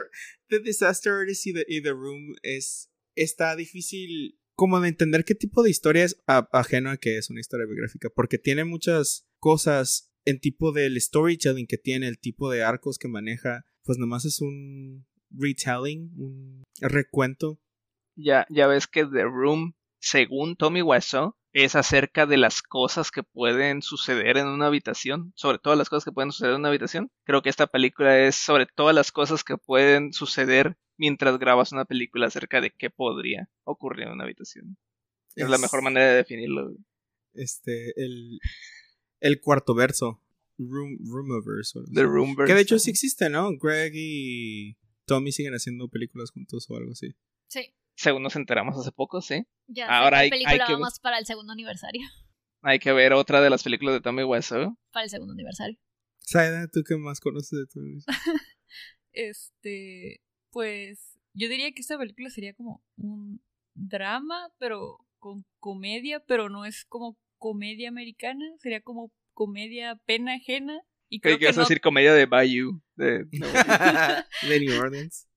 [0.49, 2.89] the Disaster Artist y the, y The Room es.
[3.15, 7.29] Está difícil como de entender qué tipo de historia es a- ajeno a que es
[7.29, 8.09] una historia biográfica.
[8.15, 13.07] Porque tiene muchas cosas en tipo del storytelling que tiene, el tipo de arcos que
[13.07, 13.65] maneja.
[13.83, 17.59] Pues nomás es un retelling, un recuento
[18.15, 23.23] Ya, ya ves que The Room, según Tommy Wiseau, es acerca de las cosas que
[23.23, 27.11] pueden suceder en una habitación, sobre todas las cosas que pueden suceder en una habitación.
[27.25, 31.85] Creo que esta película es sobre todas las cosas que pueden suceder mientras grabas una
[31.85, 34.77] película acerca de qué podría ocurrir en una habitación.
[35.35, 36.71] Es la Es- mejor manera de definirlo.
[37.33, 38.39] este, el,
[39.19, 40.22] el cuarto verso.
[40.57, 41.77] Room, Roomiverse.
[41.77, 42.03] o algo The.
[42.03, 42.51] Roomverse.
[42.51, 43.49] Que de hecho sí existe, ¿no?
[43.57, 47.15] Greg y Tommy siguen haciendo películas juntos o algo así.
[47.47, 47.73] Sí.
[47.95, 49.43] Según nos enteramos hace poco, sí.
[49.67, 52.01] Ya Ahora sé, hay- la película hay que- vamos para el segundo aniversario.
[52.65, 54.77] Hay que ver otra de las películas de Tommy Wiseau.
[54.93, 55.77] Para el segundo aniversario.
[56.19, 57.81] Saida, ¿tú qué más conoces de tu
[59.11, 63.41] Este, pues yo diría que esta película sería como un
[63.75, 70.81] drama, pero con comedia, pero no es como comedia americana, sería como comedia pena ajena.
[71.09, 72.81] Y creo que vas a no, decir comedia de Bayou.
[72.95, 73.29] De, de-
[74.49, 75.27] de New Orleans?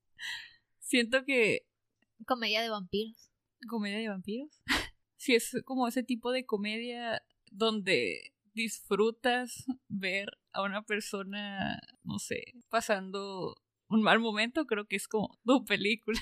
[0.81, 1.67] siento que
[2.27, 3.31] Comedia de vampiros.
[3.69, 4.51] comedia de vampiros.
[5.17, 12.55] sí, es como ese tipo de comedia donde disfrutas ver a una persona, no sé,
[12.71, 13.55] pasando
[13.89, 16.19] un mal momento, creo que es como tu película.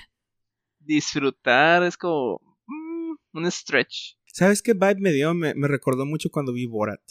[0.79, 4.15] disfrutar es como mm, un stretch.
[4.27, 5.33] ¿Sabes qué vibe me dio?
[5.33, 7.01] Me, me recordó mucho cuando vi Borat.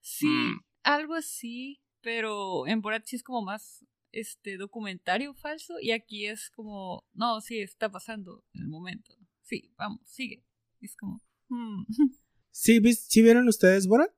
[0.00, 0.60] Sí, Mm.
[0.82, 6.50] algo así, pero en Borat sí es como más este documentario falso y aquí es
[6.50, 9.14] como, no, sí, está pasando en el momento.
[9.42, 10.44] Sí, vamos, sigue.
[10.80, 11.84] Es como, hmm.
[12.50, 14.10] ¿Sí, ¿sí vieron ustedes Borat?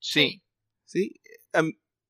[0.00, 0.42] Sí.
[0.84, 1.20] Sí.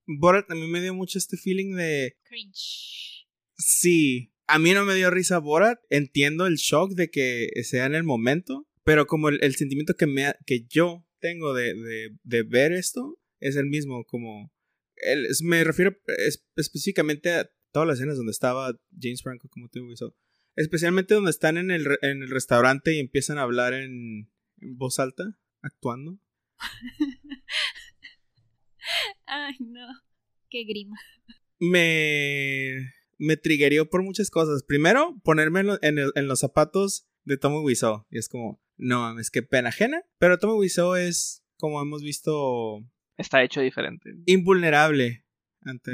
[0.07, 2.17] Borat a mí me dio mucho este feeling de...
[2.25, 3.27] Cringe.
[3.57, 5.79] Sí, a mí no me dio risa Borat.
[5.91, 10.07] Entiendo el shock de que sea en el momento, pero como el, el sentimiento que,
[10.07, 14.53] me, ha- que yo tengo de, de, de ver esto es el mismo, como...
[14.97, 19.91] el- me refiero es- específicamente a todas las escenas donde estaba James Franco, como tú
[19.91, 20.15] hizo.
[20.57, 24.31] Especialmente donde están en el, en el restaurante y empiezan a hablar en,
[24.61, 26.19] en voz alta, actuando.
[29.27, 29.87] Ay, no.
[30.51, 30.97] Qué grima.
[31.59, 34.63] me, me triggerió por muchas cosas.
[34.63, 38.07] Primero, ponerme en, lo- en el- en los zapatos de Tommy Wiseau.
[38.11, 40.03] Y es como, no mames, qué pena ajena.
[40.19, 42.85] Pero Tommy Wiseau es, como hemos visto,
[43.17, 44.11] Está hecho diferente.
[44.27, 45.25] invulnerable
[45.61, 45.93] ante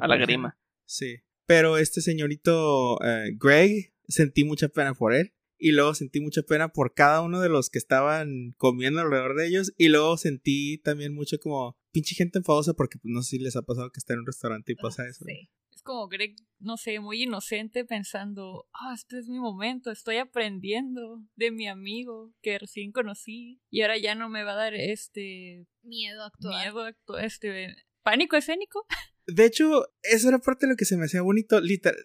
[0.00, 0.58] A la pena grima.
[0.86, 1.18] Sí.
[1.46, 5.32] Pero este señorito eh, Greg, sentí mucha pena por él.
[5.62, 9.46] Y luego sentí mucha pena por cada uno de los que estaban comiendo alrededor de
[9.46, 9.74] ellos.
[9.76, 13.56] Y luego sentí también mucho como pinche gente enfadosa porque pues, no sé si les
[13.56, 15.24] ha pasado que está en un restaurante y pasa eso.
[15.26, 15.50] Sí.
[15.90, 21.50] Como Greg, no sé, muy inocente pensando, ah, este es mi momento, estoy aprendiendo de
[21.50, 26.22] mi amigo que recién conocí y ahora ya no me va a dar este Miedo
[26.22, 26.54] a actuar.
[26.64, 27.74] miedo, actu- este
[28.04, 28.86] pánico escénico.
[29.26, 31.60] De hecho, eso era parte de lo que se me hacía bonito.
[31.60, 31.96] Literal,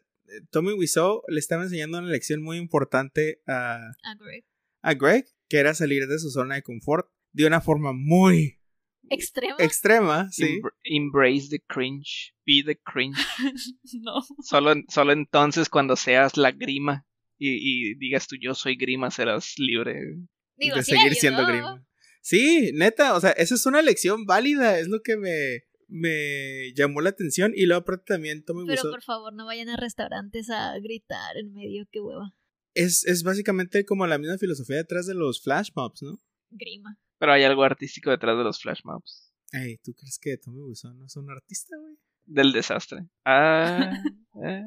[0.50, 4.46] Tommy Wiseau le estaba enseñando una lección muy importante a, A Greg.
[4.82, 8.58] a Greg, que era salir de su zona de confort de una forma muy
[9.10, 9.56] Extremo.
[9.60, 10.60] extrema, sí.
[10.60, 12.34] Embr- embrace the cringe.
[12.46, 13.18] Be the cringe.
[14.02, 14.24] no.
[14.44, 17.06] Solo, solo entonces cuando seas la grima
[17.38, 20.00] y, y digas tú yo soy grima serás libre.
[20.58, 21.86] Digo, de sí seguir siendo grima.
[22.22, 27.02] Sí, neta, o sea, esa es una lección válida, es lo que me, me llamó
[27.02, 27.52] la atención.
[27.56, 31.38] Y luego aparte también Tommy Pero Wiseau por favor, no vayan a restaurantes a gritar
[31.38, 32.34] en medio, qué hueva.
[32.74, 36.20] es, es básicamente como la misma filosofía detrás de los flash mobs, ¿no?
[36.50, 36.98] Grima.
[37.18, 39.34] Pero hay algo artístico detrás de los flash mobs.
[39.52, 41.96] Ey, ¿tú crees que Tommy Wiseau no es un artista, güey?
[42.26, 43.08] Del desastre.
[43.24, 43.92] Ah,
[44.44, 44.66] eh.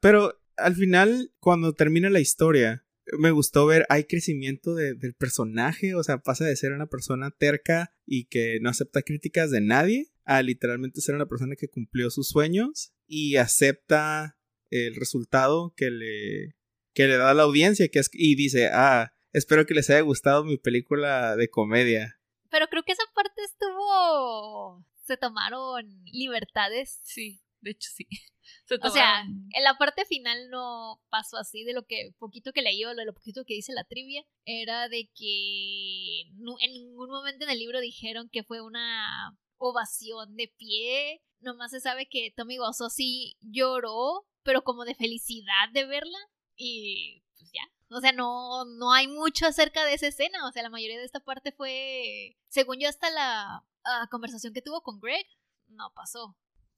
[0.00, 2.84] Pero al final, cuando termina la historia,
[3.18, 7.30] me gustó ver, hay crecimiento de- del personaje, o sea, pasa de ser una persona
[7.30, 12.10] terca y que no acepta críticas de nadie, a literalmente ser una persona que cumplió
[12.10, 14.36] sus sueños y acepta
[14.70, 16.56] el resultado que le,
[16.94, 20.00] que le da a la audiencia, que es, y dice, ah, espero que les haya
[20.00, 22.18] gustado mi película de comedia.
[22.50, 24.84] Pero creo que esa parte estuvo.
[25.04, 27.00] Se tomaron libertades.
[27.04, 28.06] Sí, de hecho sí.
[28.64, 32.52] Se O sea, tomaron- en la parte final no pasó así de lo que poquito
[32.52, 34.24] que leí o de lo poquito que dice la trivia.
[34.44, 36.20] Era de que
[36.60, 41.22] en ningún momento en el libro dijeron que fue una ovación de pie.
[41.40, 46.18] Nomás se sabe que Tommy Wiseau sí lloró, pero como de felicidad de verla.
[46.56, 47.62] Y pues ya.
[47.90, 50.46] O sea, no, no hay mucho acerca de esa escena.
[50.48, 54.62] O sea, la mayoría de esta parte fue, según yo, hasta la ah, conversación que
[54.62, 55.26] tuvo con Greg,
[55.68, 56.36] no pasó.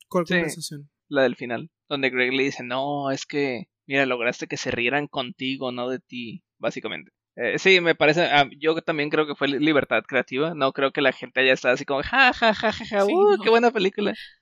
[0.08, 0.34] ¿Cuál Sí.
[0.34, 0.90] conversación?
[1.08, 1.70] La del final.
[1.88, 5.98] Donde Greg le dice, no, es que, mira, lograste que se rieran contigo, no de
[6.00, 7.10] ti, básicamente.
[7.36, 10.54] Eh, sí, me parece, ah, yo también creo que fue li- libertad creativa.
[10.54, 13.12] No creo que la gente haya estado así como, ja, ja, ja, ja, ja, Sí,
[13.12, 13.42] uh, no.
[13.42, 14.12] qué buena película.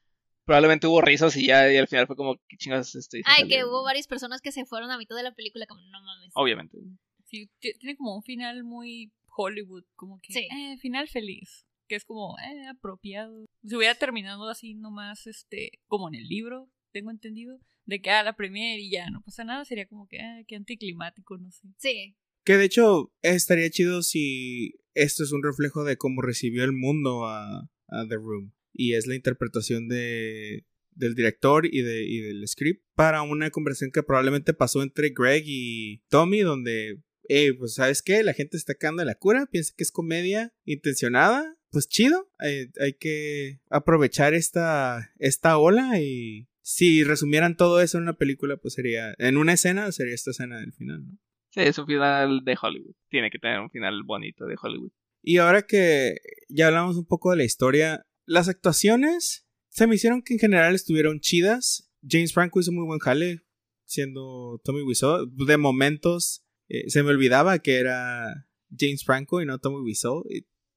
[0.47, 3.65] Probablemente hubo risas y ya, y al final fue como, qué chingados estoy Ay, que
[3.65, 6.31] hubo varias personas que se fueron a mitad de la película como, no mames.
[6.35, 6.79] Obviamente.
[7.25, 10.49] sí, ti- tiene como un final muy Hollywood, como que Sí.
[10.51, 13.45] eh, final feliz, que es como eh, apropiado.
[13.65, 18.23] Si hubiera terminado así nomás, este, como en el libro, tengo entendido, de que a
[18.23, 21.69] la premier y ya no pasa nada, sería como que, ah, qué anticlimático, no sé.
[21.77, 26.73] Sí, Que de hecho estaría chido si esto es un reflejo de cómo recibió el
[26.73, 28.53] mundo a, a The Room.
[28.77, 33.91] Y es la interpretación de, del director y, de, y del script para una conversación
[33.91, 38.23] que probablemente pasó entre Greg y Tommy, donde, eh, pues, ¿sabes qué?
[38.23, 41.57] La gente está cagando de la cura, piensa que es comedia intencionada.
[41.71, 48.05] Pues chido, hay, hay que aprovechar esta, esta ola y si resumieran todo eso en
[48.05, 51.19] una película, pues sería, en una escena, sería esta escena del final, ¿no?
[51.51, 52.95] Sí, es un final de Hollywood.
[53.09, 54.93] Tiene que tener un final bonito de Hollywood.
[55.23, 56.17] Y ahora que
[56.49, 60.75] ya hablamos un poco de la historia, las actuaciones se me hicieron que en general
[60.75, 61.91] estuvieron chidas.
[62.07, 63.43] James Franco hizo muy buen jale
[63.85, 65.27] siendo Tommy Wiseau.
[65.27, 70.25] De momentos eh, se me olvidaba que era James Franco y no Tommy Wiseau.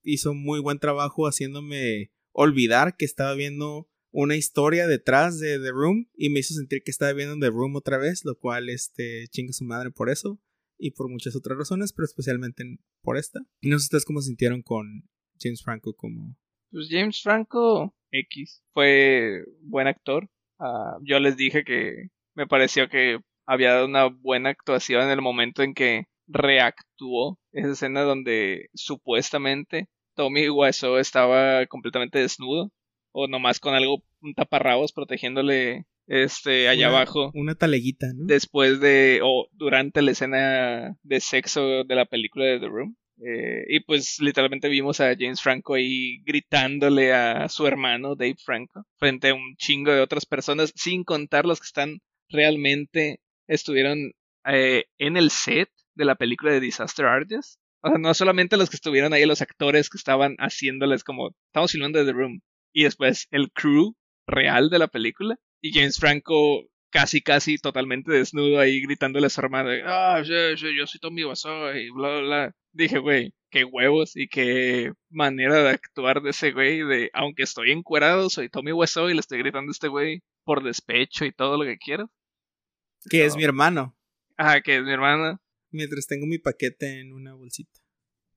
[0.03, 6.09] Hizo muy buen trabajo haciéndome olvidar que estaba viendo una historia detrás de The Room
[6.15, 9.53] y me hizo sentir que estaba viendo The Room otra vez, lo cual este chinga
[9.53, 10.41] su madre por eso
[10.77, 12.63] y por muchas otras razones, pero especialmente
[13.01, 13.41] por esta.
[13.59, 15.09] Y no sé ustedes cómo sintieron con
[15.39, 16.37] James Franco como...
[16.71, 20.27] Pues James Franco X fue buen actor.
[20.59, 25.21] Ah, yo les dije que me pareció que había dado una buena actuación en el
[25.21, 32.71] momento en que reactuó esa escena donde supuestamente Tommy Wiseau estaba completamente desnudo
[33.11, 38.25] o nomás con algo un taparrabos protegiéndole este allá Una- abajo Una taleguita, ¿no?
[38.27, 42.95] después de o durante la escena de sexo de la película de The Room.
[43.21, 48.85] Eh, y pues literalmente vimos a James Franco ahí gritándole a su hermano Dave Franco
[48.97, 54.13] frente a un chingo de otras personas, sin contar los que están realmente estuvieron
[54.45, 57.59] eh, en el set de la película de Disaster Artist.
[57.81, 61.71] O sea, no solamente los que estuvieron ahí, los actores que estaban haciéndoles como, estamos
[61.71, 62.41] filmando The Room.
[62.73, 63.95] Y después el crew
[64.27, 65.37] real de la película.
[65.61, 70.75] Y James Franco casi, casi totalmente desnudo ahí gritándole a su hermano, ah, sí, sí,
[70.77, 72.55] yo soy Tommy Wiseau y bla, bla, bla.
[72.71, 77.71] Dije, güey, qué huevos y qué manera de actuar de ese güey, de, aunque estoy
[77.71, 81.57] encuerado, soy Tommy Wiseau y le estoy gritando a este güey por despecho y todo
[81.57, 82.11] lo que quiero.
[83.09, 83.95] Que es mi hermano.
[84.37, 85.39] Ajá, que es mi hermana.
[85.71, 87.79] Mientras tengo mi paquete en una bolsita.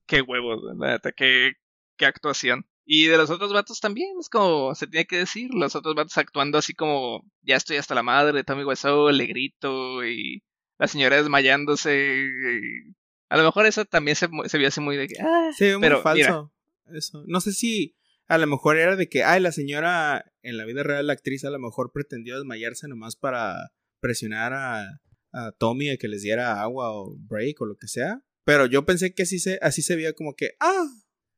[0.07, 1.53] Qué huevos, la neta, qué,
[1.97, 2.67] qué actuación.
[2.85, 6.19] Y de los otros vatos también, es como se tiene que decir, los otros vatos
[6.19, 10.43] actuando así como, ya estoy hasta la madre de Tommy Wiseau, le grito, y
[10.79, 12.25] la señora desmayándose.
[12.27, 12.93] y-
[13.29, 15.83] A lo mejor eso también se, se vio así muy de que, ah, Se muy
[15.89, 16.53] Pero, falso.
[16.93, 17.23] Eso.
[17.27, 20.83] No sé si a lo mejor era de que, ay, la señora en la vida
[20.83, 25.01] real, la actriz, a lo mejor pretendió desmayarse nomás para presionar a,
[25.33, 28.23] a Tommy a que les diera agua o break o lo que sea.
[28.45, 30.85] Pero yo pensé que así se, así se veía como que, ah,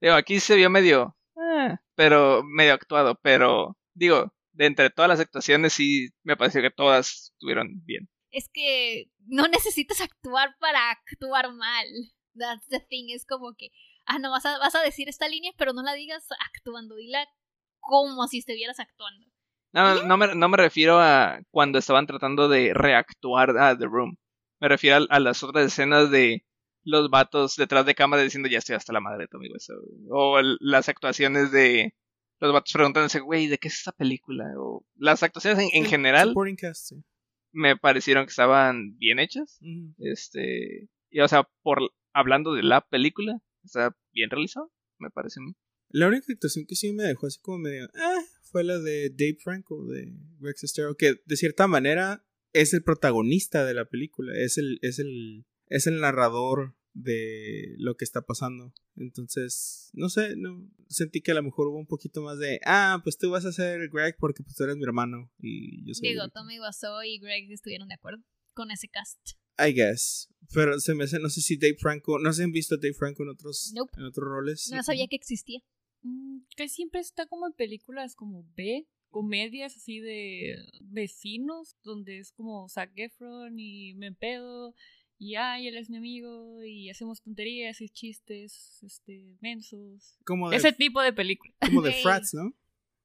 [0.01, 1.17] digo, aquí se vio medio,
[1.95, 7.33] pero medio actuado, pero digo, de entre todas las actuaciones sí me pareció que todas
[7.33, 8.09] estuvieron bien.
[8.31, 11.87] Es que no necesitas actuar para actuar mal.
[12.37, 13.07] That's the thing.
[13.11, 13.71] Es como que,
[14.07, 16.97] ah, no, vas a, vas a decir esta línea, pero no la digas actuando.
[16.97, 17.27] Dila
[17.81, 19.27] como si estuvieras actuando.
[19.73, 24.17] No, no, me, no me refiero a cuando estaban tratando de reactuar a The Room.
[24.61, 26.45] Me refiero a, a las otras escenas de
[26.85, 29.75] los vatos detrás de cámara diciendo ya estoy hasta la madre de eso.
[30.11, 31.95] O el- las actuaciones de
[32.41, 34.45] los vatos preguntándose, güey, ¿de qué es esta película?
[34.59, 36.97] O las actuaciones en, en general cast, sí.
[37.53, 39.59] me parecieron que estaban bien hechas.
[39.99, 41.81] Este, y o sea, por
[42.13, 45.55] hablando de la película, está bien realizado, me parece a mí.
[45.89, 49.37] La única actuación que sí me dejó así como medio, ah, fue la de Dave
[49.43, 54.59] Franco, de Rex Sestero, que de cierta manera es el protagonista de la película, es
[54.59, 58.73] el, es el, es el narrador de lo que está pasando.
[58.97, 63.01] Entonces, no sé, no, sentí que a lo mejor hubo un poquito más de, ah,
[63.03, 66.09] pues tú vas a ser Greg porque pues tú eres mi hermano y yo soy...
[66.11, 66.33] Digo, Greg".
[66.33, 68.23] Tommy Wiseau y Greg estuvieron de acuerdo
[68.55, 69.19] con ese cast.
[69.59, 70.29] I guess.
[70.53, 72.79] Pero se me hace, no sé si Dave Franco, no sé si han visto a
[72.79, 73.93] Dave Franco en otros, Nope.
[73.97, 74.71] en otros roles.
[74.73, 75.61] No sabía que existía.
[76.03, 82.33] Mm, que siempre está como en películas como B, comedias así de vecinos, donde es
[82.33, 84.75] como Zac Efron y me pedo
[85.19, 90.19] y ay, él es mi amigo y hacemos tonterías y chistes este mensos.
[90.25, 91.53] Como de, Ese tipo de película.
[91.61, 91.93] como de.
[92.03, 92.53] Frats, ¿no?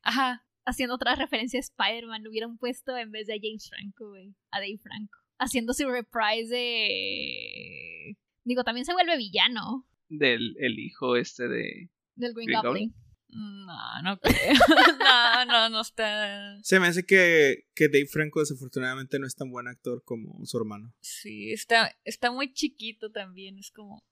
[0.02, 0.46] Ajá.
[0.66, 4.36] Haciendo otra referencia a Spider-Man, lo hubieran puesto en vez de a James Franco, güey.
[4.52, 5.18] A Dave Franco.
[5.38, 8.18] Haciendo su reprise de.
[8.44, 11.90] Digo, también se vuelve villano Del el hijo este de...
[12.16, 12.94] del Green Green Goblin.
[13.32, 14.54] No, no creo.
[15.00, 16.58] no, no, no está.
[16.64, 20.58] Se me hace que, que Dave Franco desafortunadamente no es tan buen actor como su
[20.58, 20.94] hermano.
[21.02, 23.60] Sí, está, está muy chiquito también.
[23.60, 24.04] Es como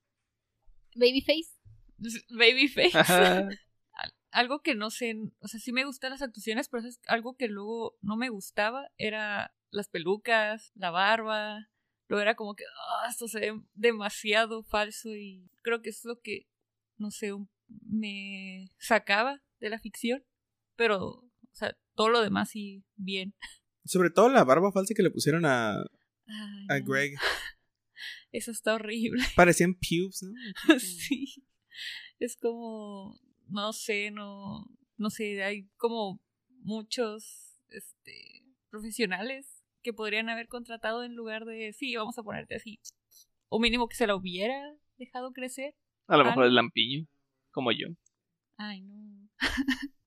[0.95, 1.51] Babyface.
[2.29, 2.97] babyface.
[2.97, 3.47] Ajá.
[4.31, 7.47] Algo que no sé, o sea, sí me gustan las actuaciones, pero es algo que
[7.47, 11.69] luego no me gustaba era las pelucas, la barba.
[12.07, 16.19] Luego era como que, "Ah, esto se ve demasiado falso y creo que es lo
[16.19, 16.45] que
[16.97, 20.23] no sé, un- me sacaba de la ficción,
[20.75, 23.33] pero, o sea, todo lo demás sí, bien.
[23.85, 25.85] Sobre todo la barba falsa que le pusieron a, Ay,
[26.69, 26.79] a.
[26.79, 27.13] Greg.
[28.31, 29.23] Eso está horrible.
[29.35, 30.79] Parecían pubes, ¿no?
[30.79, 31.43] sí.
[32.19, 34.65] Es como, no sé, no,
[34.97, 36.19] no sé, hay como
[36.61, 42.79] muchos, este, profesionales que podrían haber contratado en lugar de, sí, vamos a ponerte así.
[43.49, 45.75] O mínimo que se la hubiera dejado crecer.
[46.07, 46.49] A lo mejor Algo.
[46.49, 47.07] el lampiño,
[47.57, 47.87] como yo.
[48.57, 49.31] Ay, no.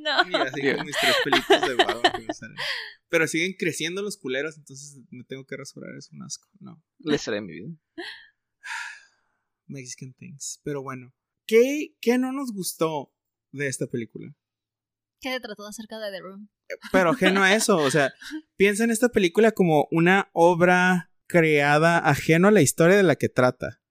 [0.00, 0.30] no.
[0.30, 2.56] Y así con mis tres pelitos de barba que me salen.
[3.10, 6.48] Pero siguen creciendo los culeros, entonces me tengo que rasurar, es un asco.
[6.58, 6.82] No.
[7.00, 7.68] Le seré mi vida.
[9.66, 10.62] Mexican Things.
[10.64, 11.12] Pero bueno.
[11.46, 13.14] ¿Qué, ¿Qué no nos gustó
[13.52, 14.34] de esta película?
[15.20, 16.48] ¿Qué se trató acerca de The Room?
[16.92, 18.14] Pero ajeno a eso, o sea,
[18.56, 23.28] piensa en esta película como una obra creada ajeno a la historia de la que
[23.28, 23.82] trata.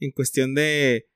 [0.00, 1.07] En cuestión de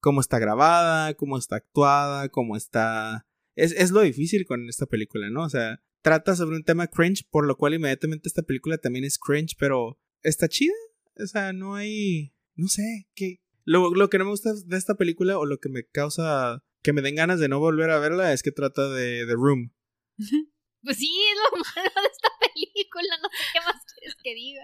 [0.00, 3.26] cómo está grabada, cómo está actuada, cómo está...
[3.54, 5.44] Es, es lo difícil con esta película, ¿no?
[5.44, 9.18] O sea, trata sobre un tema cringe, por lo cual inmediatamente esta película también es
[9.18, 10.74] cringe, pero está chida.
[11.16, 12.32] O sea, no hay...
[12.54, 13.40] No sé, ¿qué?
[13.64, 16.92] Lo, lo que no me gusta de esta película o lo que me causa que
[16.92, 19.72] me den ganas de no volver a verla es que trata de The Room.
[20.82, 23.18] Pues sí, es lo malo de esta película.
[23.20, 24.62] No sé qué más quieres que diga.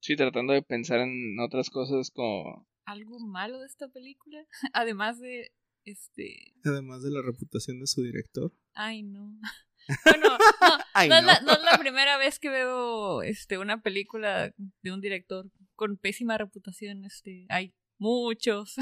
[0.00, 2.66] Sí, tratando de pensar en otras cosas como...
[2.88, 4.38] Algo malo de esta película,
[4.72, 5.52] además de,
[5.84, 8.52] este, Además de la reputación de su director.
[8.74, 9.38] ay, no.
[10.04, 10.38] Bueno, no,
[10.94, 14.92] Ay, no, Es la, no es la primera vez que veo este, una película de
[14.92, 17.06] un director con pésima reputación.
[17.06, 18.76] Este, hay muchos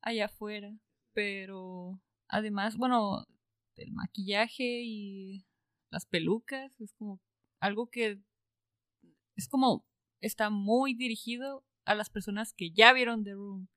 [0.00, 0.74] allá afuera.
[1.12, 3.26] Pero además, bueno,
[3.76, 5.44] el maquillaje y
[5.90, 7.20] las pelucas es como
[7.60, 8.18] algo que
[9.36, 9.86] es como
[10.20, 13.68] está muy dirigido a las personas que ya vieron The Room.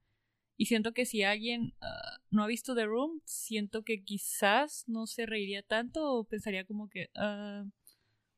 [0.55, 5.07] Y siento que si alguien ah, no ha visto The Room, siento que quizás no
[5.07, 7.65] se reiría tanto o pensaría como que, ah,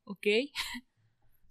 [0.04, 0.26] ok,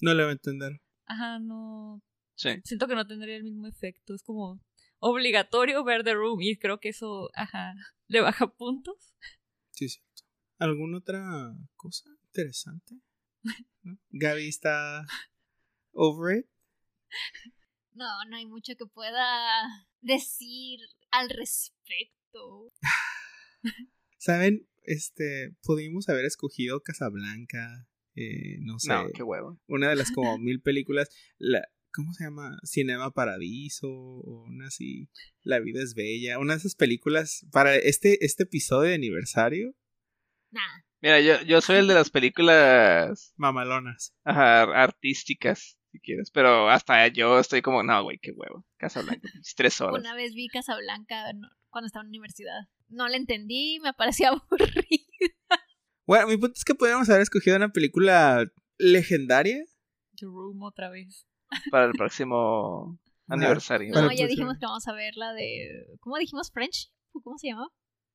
[0.02, 0.82] No le va a entender.
[1.06, 2.02] ajá, no,
[2.36, 2.50] Sí.
[2.64, 4.14] siento que no tendría el mismo efecto.
[4.16, 4.60] Es como
[5.00, 7.74] obligatorio ver The Room y creo que eso, ajá,
[8.08, 9.14] le baja puntos.
[9.72, 10.24] Sí, cierto.
[10.58, 12.96] ¿Alguna otra cosa interesante?
[13.84, 13.98] ¿No?
[14.10, 15.06] Gaby está
[15.94, 16.46] over it.
[17.96, 20.80] No, no hay mucho que pueda decir
[21.12, 22.72] al respecto.
[24.18, 24.68] ¿Saben?
[24.84, 29.60] Este, pudimos haber escogido Casablanca, eh, no sé, No, qué huevo.
[29.68, 32.60] una de las como mil películas, la, ¿cómo se llama?
[32.64, 35.10] Cinema Paradiso, o una así,
[35.42, 39.74] La vida es bella, una de esas películas para este, este episodio de aniversario,
[40.52, 40.62] Nah.
[41.02, 44.14] Mira, yo, yo soy el de las películas mamalonas.
[44.24, 46.32] ajá, artísticas, si quieres.
[46.32, 48.66] Pero hasta yo estoy como, no, güey, qué huevo.
[48.78, 50.00] Casa Blanca, tres horas.
[50.00, 51.32] Una vez vi Casablanca
[51.70, 52.60] cuando estaba en la universidad.
[52.90, 55.06] No la entendí, me parecía aburrida.
[56.06, 58.46] Bueno, mi punto es que podríamos haber escogido una película
[58.78, 59.58] legendaria.
[60.18, 61.26] The Room otra vez.
[61.72, 63.94] Para el próximo aniversario.
[63.94, 65.98] No, ya dijimos que vamos a ver la de.
[66.00, 66.52] ¿Cómo dijimos?
[66.52, 66.92] ¿French?
[67.24, 67.70] ¿Cómo se llama?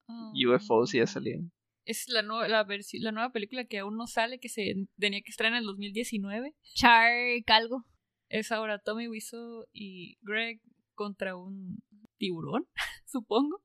[0.08, 1.50] Ah, UFOs ya salían.
[1.90, 2.64] Es la, nue- la,
[3.00, 6.54] la nueva película que aún no sale, que se tenía que estar en el 2019.
[6.74, 7.10] Char
[7.48, 7.84] algo.
[8.28, 10.60] Es ahora Tommy Wiseau y Greg
[10.94, 11.82] contra un
[12.16, 12.68] tiburón,
[13.06, 13.60] supongo.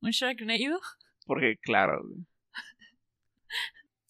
[0.00, 0.80] Un Sharknado.
[1.24, 2.02] Porque, claro.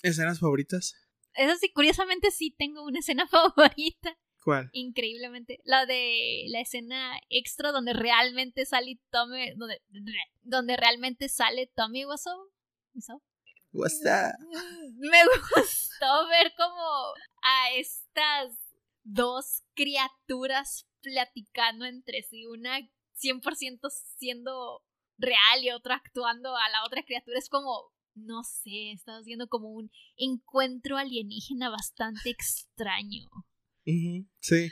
[0.02, 0.94] ¿Escenas favoritas?
[1.34, 4.16] Eso sí, curiosamente sí tengo una escena favorita.
[4.44, 4.70] ¿Cuál?
[4.72, 5.60] Increíblemente.
[5.64, 9.52] La de la escena extra donde realmente sale Tommy.
[9.56, 9.82] Donde,
[10.42, 12.50] donde realmente sale Tommy Wiseau.
[13.72, 14.34] What's that?
[14.98, 15.18] Me
[15.54, 18.52] gustó ver como a estas
[19.04, 22.80] dos criaturas platicando entre sí, una
[23.22, 23.78] 100%
[24.18, 24.82] siendo
[25.18, 27.38] real y otra actuando a la otra criatura.
[27.38, 33.28] Es como, no sé, estás viendo como un encuentro alienígena bastante extraño.
[34.40, 34.70] Sí.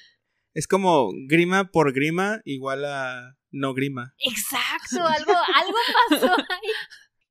[0.52, 4.14] Es como grima por grima igual a no grima.
[4.18, 5.78] Exacto, algo, algo
[6.08, 6.70] pasó ahí.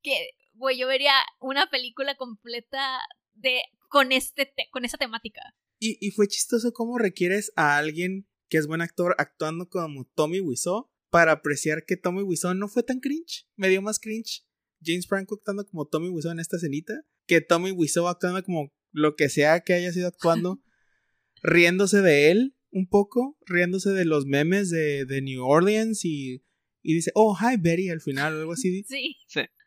[0.02, 2.98] Que, güey, yo vería una película completa
[3.34, 5.40] de con este te- con esa temática.
[5.78, 10.40] Y, y fue chistoso cómo requieres a alguien que es buen actor actuando como Tommy
[10.40, 13.46] Wiseau para apreciar que Tommy Wiseau no fue tan cringe.
[13.56, 14.44] Me dio más cringe
[14.82, 16.94] James Franco actuando como Tommy Wiseau en esta escenita
[17.26, 20.62] que Tommy Wiseau actuando como lo que sea que haya sido actuando,
[21.42, 26.44] riéndose de él un poco, riéndose de los memes de, de New Orleans y,
[26.82, 28.82] y dice, oh, hi Betty al final o algo así.
[28.84, 29.16] Sí,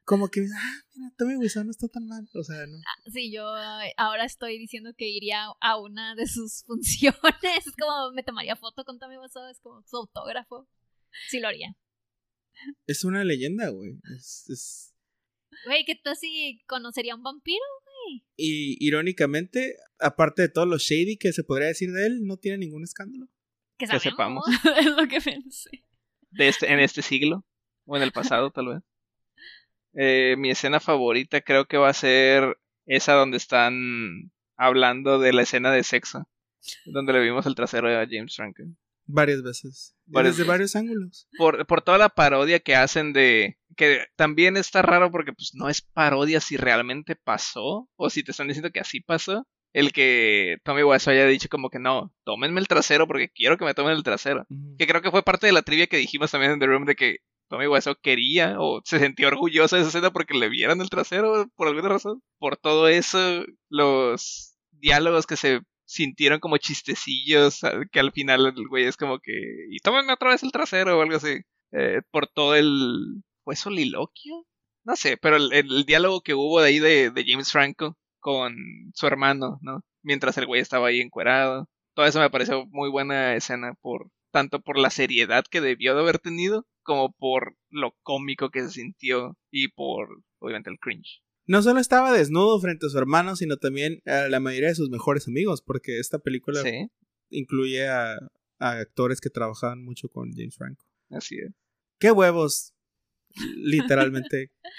[0.10, 2.28] Como que, ah, mira, Tommy Wiseau no está tan mal.
[2.34, 2.78] O sea, no.
[3.14, 7.20] sí, yo eh, ahora estoy diciendo que iría a una de sus funciones.
[7.43, 10.68] Es como me tomaría foto con Tommy Wiseau, es como su autógrafo.
[11.30, 11.76] Sí lo haría.
[12.88, 13.99] Es una leyenda, güey.
[14.18, 14.95] Es, es-
[15.68, 17.64] Güey, ¿qué tal si conocería a un vampiro?
[18.36, 22.57] Y irónicamente, aparte de todo lo shady que se podría decir de él, no tiene
[22.57, 23.28] ningún escándalo.
[23.78, 24.43] Que, Que sepamos.
[24.80, 25.70] es lo que pensé.
[26.32, 27.45] de este, en este siglo,
[27.86, 28.84] o en el pasado tal vez.
[29.94, 35.44] Eh, mi escena favorita creo que va a ser esa donde están hablando de la
[35.44, 36.28] escena de sexo,
[36.86, 38.64] donde le vimos el trasero a James Franco.
[39.06, 39.96] Varias veces.
[40.06, 40.48] Varias Desde veces.
[40.48, 41.28] varios ángulos.
[41.38, 43.58] Por, por toda la parodia que hacen de...
[43.76, 48.32] que también está raro porque pues no es parodia si realmente pasó, o si te
[48.32, 49.48] están diciendo que así pasó.
[49.72, 53.66] El que Tommy Wiseau haya dicho como que no, tómenme el trasero porque quiero que
[53.66, 54.46] me tomen el trasero.
[54.78, 56.96] Que creo que fue parte de la trivia que dijimos también en The Room de
[56.96, 57.18] que
[57.50, 61.47] Tommy Wiseau quería o se sentía orgulloso de esa escena porque le vieran el trasero
[61.56, 62.22] por alguna razón.
[62.38, 68.86] Por todo eso, los diálogos que se sintieron como chistecillos, que al final el güey
[68.86, 69.34] es como que,
[69.72, 71.39] y tómenme otra vez el trasero o algo así.
[71.72, 73.24] Eh, por todo el...
[73.43, 74.45] ¿Fue soliloquio?
[74.84, 78.56] No sé, pero el, el diálogo que hubo de ahí de, de James Franco con
[78.93, 79.82] su hermano, ¿no?
[80.04, 81.68] Mientras el güey estaba ahí encuerado.
[81.95, 86.02] Todo eso me pareció muy buena escena por tanto por la seriedad que debió de
[86.02, 91.22] haber tenido como por lo cómico que se sintió y por obviamente el cringe.
[91.46, 94.90] No solo estaba desnudo frente a su hermano, sino también a la mayoría de sus
[94.90, 96.90] mejores amigos, porque esta película Sí,
[97.30, 98.14] incluye a,
[98.60, 100.86] a actores que trabajaban mucho con James Franco.
[101.10, 101.52] así es.
[102.00, 102.74] ¡Qué huevos!
[103.56, 104.52] Literalmente.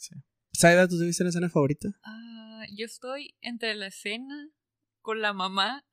[0.00, 0.14] Sí.
[0.52, 1.88] Saida, ¿tú tuviste una escena favorita?
[2.04, 4.48] Ah, yo estoy entre la escena
[5.02, 5.84] con la mamá,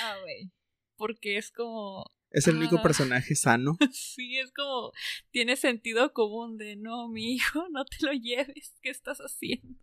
[0.00, 0.50] Ah, güey.
[0.96, 2.04] Porque es como.
[2.30, 2.82] Es el único Ah.
[2.82, 3.76] personaje sano.
[3.92, 4.92] Sí, es como.
[5.30, 9.78] Tiene sentido común de no, mi hijo, no te lo lleves, ¿qué estás haciendo?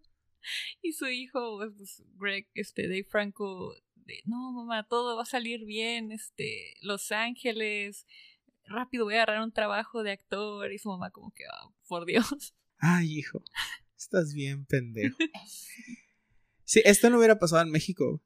[0.82, 5.26] Y su hijo, pues, pues, Greg, este, Dave Franco, de no, mamá, todo va a
[5.26, 8.06] salir bien, este, Los Ángeles,
[8.66, 10.72] rápido voy a agarrar un trabajo de actor.
[10.74, 12.54] Y su mamá, como que, ah, por Dios.
[12.80, 13.44] Ay, hijo.
[13.96, 15.16] Estás bien pendejo.
[16.64, 18.22] Sí, esto no hubiera pasado en México.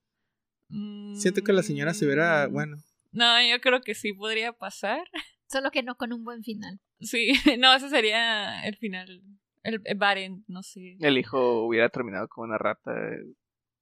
[0.70, 2.78] Siento que la señora se hubiera, Mm, bueno,
[3.12, 5.04] No, yo creo que sí podría pasar.
[5.48, 6.80] Solo que no con un buen final.
[7.00, 9.22] Sí, no, ese sería el final.
[9.64, 10.98] El, el bad end, no sé.
[11.00, 12.92] El hijo hubiera terminado como una rata.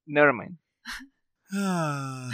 [0.06, 0.58] Nevermind.
[1.52, 2.30] Ah,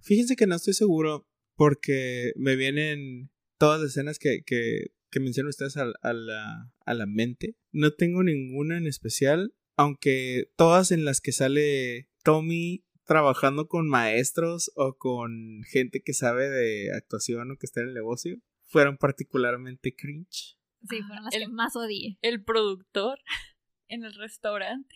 [0.00, 5.50] fíjense que no estoy seguro porque me vienen todas las escenas que, que, que mencionan
[5.50, 7.56] ustedes a, a la, a la mente.
[7.72, 14.70] No tengo ninguna en especial, aunque todas en las que sale Tommy trabajando con maestros
[14.76, 18.36] o con gente que sabe de actuación o que está en el negocio
[18.66, 20.58] fueron particularmente cringe.
[20.88, 22.18] Sí, fueron las el- que más odié.
[22.22, 23.18] El productor
[23.88, 24.94] en el restaurante.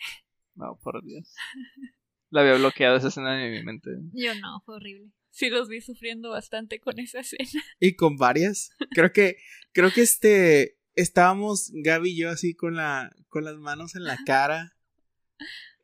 [0.54, 1.32] No, por Dios.
[2.30, 3.90] La había bloqueado esa escena de mi mente.
[4.12, 5.10] Yo no, fue horrible.
[5.30, 7.62] Sí los vi sufriendo bastante con esa escena.
[7.78, 8.70] Y con varias.
[8.92, 9.36] Creo que,
[9.72, 14.16] creo que este, estábamos Gaby y yo así con la, con las manos en la
[14.26, 14.76] cara.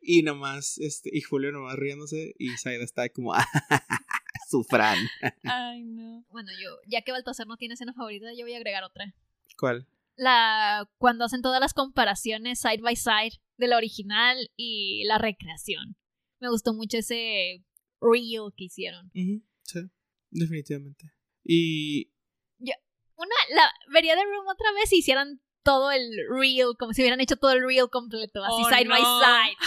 [0.09, 2.33] Y nomás, este, y Julio nomás riéndose.
[2.39, 3.33] Y Zaida está como,
[4.49, 4.97] sufran.
[5.43, 6.23] Ay, no.
[6.29, 9.13] Bueno, yo, ya que Baltasar no tiene escena favorita, yo voy a agregar otra.
[9.59, 9.85] ¿Cuál?
[10.15, 15.97] La cuando hacen todas las comparaciones side by side de la original y la recreación.
[16.39, 17.65] Me gustó mucho ese
[17.99, 19.11] reel que hicieron.
[19.63, 19.81] Sí,
[20.29, 21.11] definitivamente.
[21.43, 22.13] Y
[22.59, 27.19] Una, la vería de Room otra vez si hicieran todo el reel, como si hubieran
[27.19, 29.57] hecho todo el reel completo, así Oh, side by side.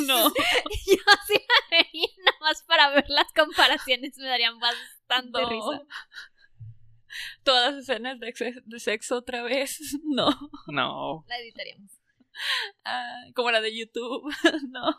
[0.06, 0.28] No.
[0.86, 5.48] Yo así la vería nada más para ver las comparaciones, me darían bastante No.
[5.50, 5.82] risa.
[7.42, 9.78] Todas las escenas de sexo otra vez.
[10.04, 10.30] No.
[10.68, 11.24] No.
[11.28, 11.92] La editaríamos.
[12.84, 14.32] Ah, como la de YouTube.
[14.70, 14.96] No.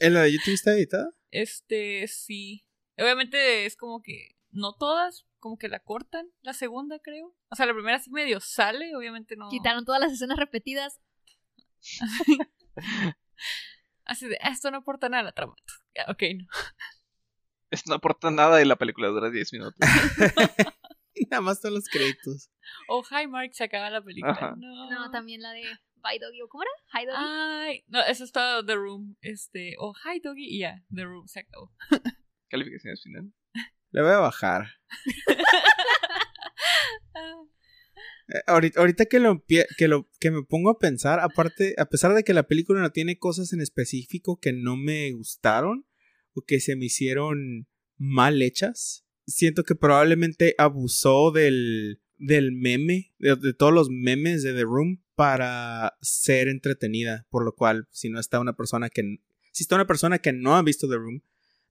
[0.00, 1.08] ¿en la de YouTube está editada?
[1.30, 2.66] Este, sí.
[2.98, 4.36] Obviamente es como que.
[4.50, 6.30] No todas, como que la cortan.
[6.42, 7.34] La segunda, creo.
[7.50, 9.48] O sea, la primera sí medio sale, obviamente no.
[9.50, 11.00] Quitaron todas las escenas repetidas.
[14.04, 15.54] Así de, "Ah, esto no aporta nada a la trama.
[15.94, 16.46] Ya, Ok, no.
[17.70, 19.78] Esto no aporta nada y la película dura 10 minutos.
[21.30, 22.50] Nada más todos los créditos.
[22.88, 24.54] O Hi Mark se acaba la película.
[24.58, 24.90] No.
[24.90, 25.62] No, también la de
[25.96, 26.42] Bye Doggy.
[26.42, 26.70] ¿o ¿Cómo era?
[27.00, 27.16] Hi Doggy.
[27.18, 29.16] Ay, no, eso está The Room.
[29.22, 31.72] Este, o Hi Doggy y ya, The Room se acabó.
[32.48, 33.32] Calificaciones final.
[33.92, 34.66] Le voy a bajar.
[38.28, 42.14] Eh, ahorita, ahorita que lo, que lo que me pongo a pensar, aparte, a pesar
[42.14, 45.84] de que la película no tiene cosas en específico que no me gustaron
[46.32, 47.66] o que se me hicieron
[47.98, 54.54] mal hechas, siento que probablemente abusó del, del meme, de, de todos los memes de
[54.54, 59.18] The Room para ser entretenida, por lo cual si no está una persona que
[59.50, 61.22] si está una persona que no ha visto The Room,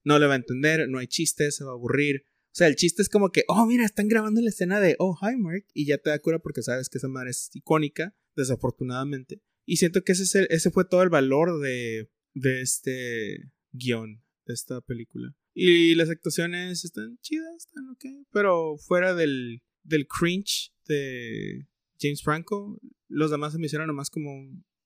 [0.04, 2.24] no le va a entender, no hay chistes, se va a aburrir
[2.54, 5.18] O sea, el chiste es como que, oh, mira, están grabando la escena de, oh,
[5.22, 9.41] hi, Mark, y ya te da cura porque sabes que esa madre es icónica, desafortunadamente.
[9.66, 14.22] Y siento que ese, es el- ese fue todo el valor de, de este guion,
[14.45, 15.34] de esta película.
[15.54, 21.68] Y las actuaciones están chidas, están ok, pero fuera del, del cringe de
[21.99, 24.32] James Franco, los demás se me hicieron nomás como,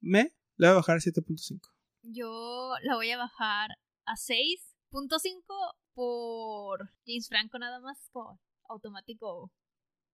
[0.01, 1.59] me, le voy a bajar a 7.5.
[2.03, 3.69] Yo la voy a bajar
[4.05, 4.15] a
[4.95, 5.43] 6.5
[5.93, 9.51] por James Franco nada más, como automático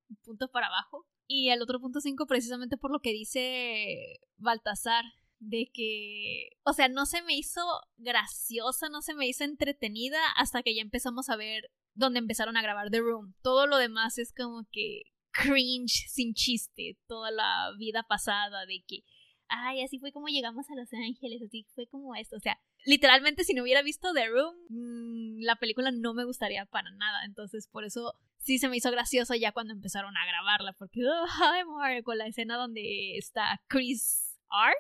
[0.09, 1.05] un punto para abajo.
[1.27, 5.05] Y el otro punto 5 precisamente por lo que dice Baltasar,
[5.39, 7.61] de que, o sea, no se me hizo
[7.97, 12.61] graciosa, no se me hizo entretenida hasta que ya empezamos a ver dónde empezaron a
[12.61, 13.33] grabar The Room.
[13.41, 19.03] Todo lo demás es como que cringe sin chiste, toda la vida pasada de que
[19.51, 22.37] ay, así fue como llegamos a Los Ángeles, así fue como esto.
[22.37, 26.65] O sea, literalmente si no hubiera visto The Room, mm, la película no me gustaría
[26.65, 27.25] para nada.
[27.25, 31.25] Entonces, por eso sí se me hizo gracioso ya cuando empezaron a grabarla, porque, oh,
[31.27, 34.75] hi, Mark, con la escena donde está Chris R.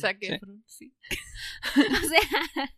[0.00, 0.26] Zac Sí.
[0.26, 0.94] Efron, sí.
[1.76, 2.70] o sea,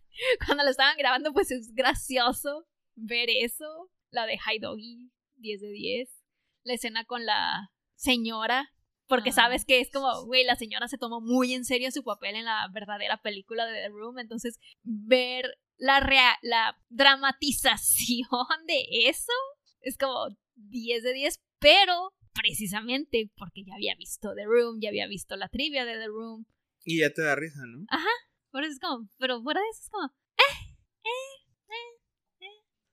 [0.47, 3.91] cuando lo estaban grabando, pues es gracioso ver eso.
[4.11, 6.25] La de High Doggy, 10 de 10.
[6.63, 8.73] La escena con la señora,
[9.07, 12.03] porque Ah, sabes que es como, güey, la señora se tomó muy en serio su
[12.03, 14.19] papel en la verdadera película de The Room.
[14.19, 18.29] Entonces, ver la, rea- la dramatización
[18.67, 19.33] de eso
[19.81, 25.07] es como 10 de 10, pero precisamente porque ya había visto The Room, ya había
[25.07, 26.47] visto la trivia de The Room.
[26.85, 27.87] Y ya te da risa, ¿no?
[28.51, 30.13] Por eso es como, pero fuera de eso es como,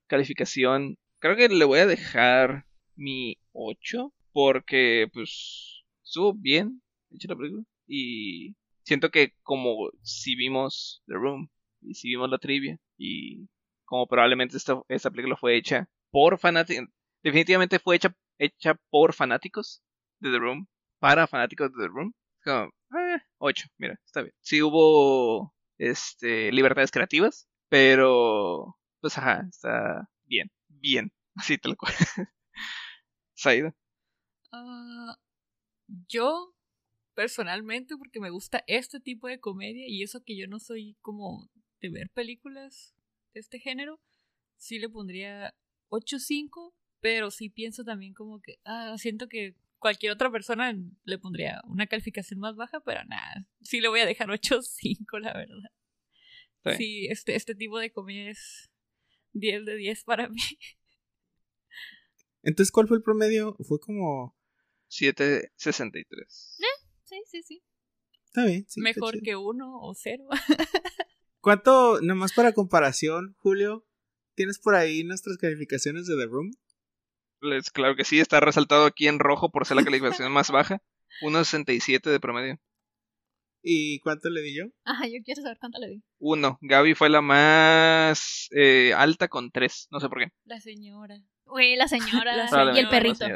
[0.06, 0.98] Calificación.
[1.20, 5.71] Creo que le voy a dejar mi 8 porque pues
[6.12, 11.48] estuvo bien hecha la película y siento que como si vimos The Room
[11.80, 13.48] y si vimos la trivia y
[13.86, 16.86] como probablemente esta, esta película fue hecha por fanáticos,
[17.22, 19.82] definitivamente fue hecha, hecha por fanáticos
[20.20, 20.66] de The Room,
[20.98, 22.12] para fanáticos de The Room,
[22.44, 24.34] como, eh, 8, mira, está bien.
[24.40, 31.94] Sí hubo este, libertades creativas, pero pues ajá, está bien, bien, así tal cual.
[33.34, 33.74] Saida.
[34.52, 35.16] Ah,
[36.08, 36.54] yo,
[37.14, 41.50] personalmente, porque me gusta este tipo de comedia y eso que yo no soy como
[41.80, 42.94] de ver películas
[43.34, 44.00] de este género,
[44.56, 45.54] sí le pondría
[45.90, 50.72] 8.5, pero sí pienso también como que, ah, siento que cualquier otra persona
[51.04, 55.32] le pondría una calificación más baja, pero nada, sí le voy a dejar 8.5, la
[55.32, 55.70] verdad.
[56.64, 56.76] Sí.
[56.76, 58.70] Sí, este, este tipo de comedia es
[59.32, 60.40] 10 de 10 para mí.
[62.42, 63.56] Entonces, ¿cuál fue el promedio?
[63.66, 64.36] Fue como.
[64.92, 66.58] 763.
[67.04, 67.62] sí, sí, sí.
[68.26, 68.64] Está bien.
[68.68, 70.24] sí, Mejor que uno o cero.
[71.40, 73.84] ¿Cuánto, nomás para comparación, Julio?
[74.34, 76.50] ¿Tienes por ahí nuestras calificaciones de The Room?
[77.40, 80.80] Les- claro que sí, está resaltado aquí en rojo por ser la calificación más baja.
[81.22, 82.58] 1.67 de promedio.
[83.62, 84.64] ¿Y cuánto le di yo?
[84.84, 86.02] Ajá, yo quiero saber cuánto le di.
[86.18, 86.58] 1.
[86.62, 89.88] Gaby fue la más eh, alta con 3.
[89.90, 90.32] No sé por qué.
[90.44, 91.16] La señora.
[91.44, 93.26] Güey, la señora La y el señora, perrito.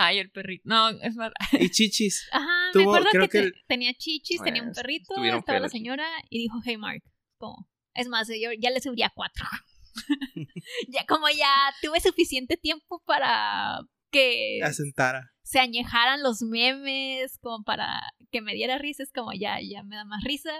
[0.00, 0.62] Ay, el perrito.
[0.66, 1.32] No, es más.
[1.52, 2.28] Y chichis.
[2.30, 5.12] Ajá, Tuvo- me acuerdo creo que, que te- el- tenía chichis, tenía un Pues, perrito,
[5.14, 7.02] estuvieron estaba la señora y dijo, hey Mark,
[7.36, 9.44] como, es más, yo ya le subiría cuatro.
[10.88, 11.50] ya como ya
[11.82, 13.80] tuve suficiente tiempo para
[14.12, 15.32] que Asentara.
[15.42, 19.96] se añejaran los memes, como para que me diera risa, es como ya, ya me
[19.96, 20.52] da más risa.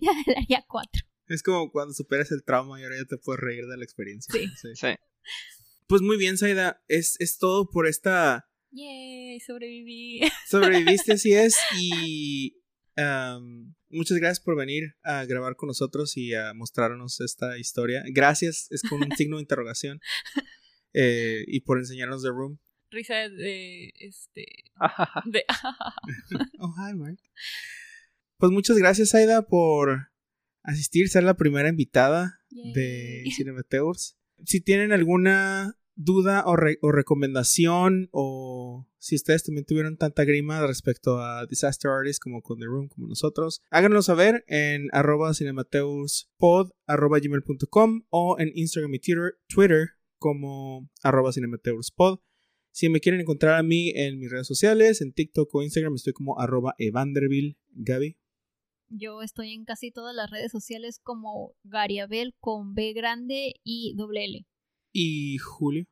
[0.00, 1.02] ya le daría cuatro.
[1.28, 4.32] Es como cuando superas el trauma y ahora ya te puedes reír de la experiencia.
[4.34, 4.74] Sí.
[4.74, 4.94] Sí.
[5.86, 6.82] Pues muy bien, Saida.
[6.88, 8.48] Es, es todo por esta.
[8.70, 10.20] Yay, sobreviví.
[10.50, 11.56] Sobreviviste, así es.
[11.80, 12.56] Y
[13.90, 18.02] muchas gracias por venir a grabar con nosotros y a mostrarnos esta historia.
[18.06, 20.00] Gracias, es con un signo de interrogación.
[20.92, 22.58] Eh, y por enseñarnos The Room.
[22.90, 23.92] Risa de.
[23.98, 24.46] Este.
[24.76, 25.22] Ajaja.
[25.26, 25.44] De.
[26.58, 27.18] Oh, hi, Mark.
[28.38, 30.08] Pues muchas gracias, Aida, por
[30.62, 33.32] asistir, ser la primera invitada de Yay.
[33.32, 34.16] Cinemateurs.
[34.44, 40.64] Si tienen alguna duda o, re- o recomendación, o si ustedes también tuvieron tanta grima
[40.66, 46.70] respecto a Disaster Artist como con The Room, como nosotros, háganos saber en arroba cinemateuspod,
[46.86, 47.18] arroba
[48.10, 49.00] o en Instagram y
[49.48, 52.18] Twitter, como arroba cinemateuspod.
[52.72, 56.12] Si me quieren encontrar a mí en mis redes sociales, en TikTok o Instagram, estoy
[56.12, 58.18] como arroba evanderville, Gaby.
[58.88, 64.24] Yo estoy en casi todas las redes sociales como Gariabel con B grande y doble
[64.24, 64.46] L.
[64.92, 65.84] Y Julio.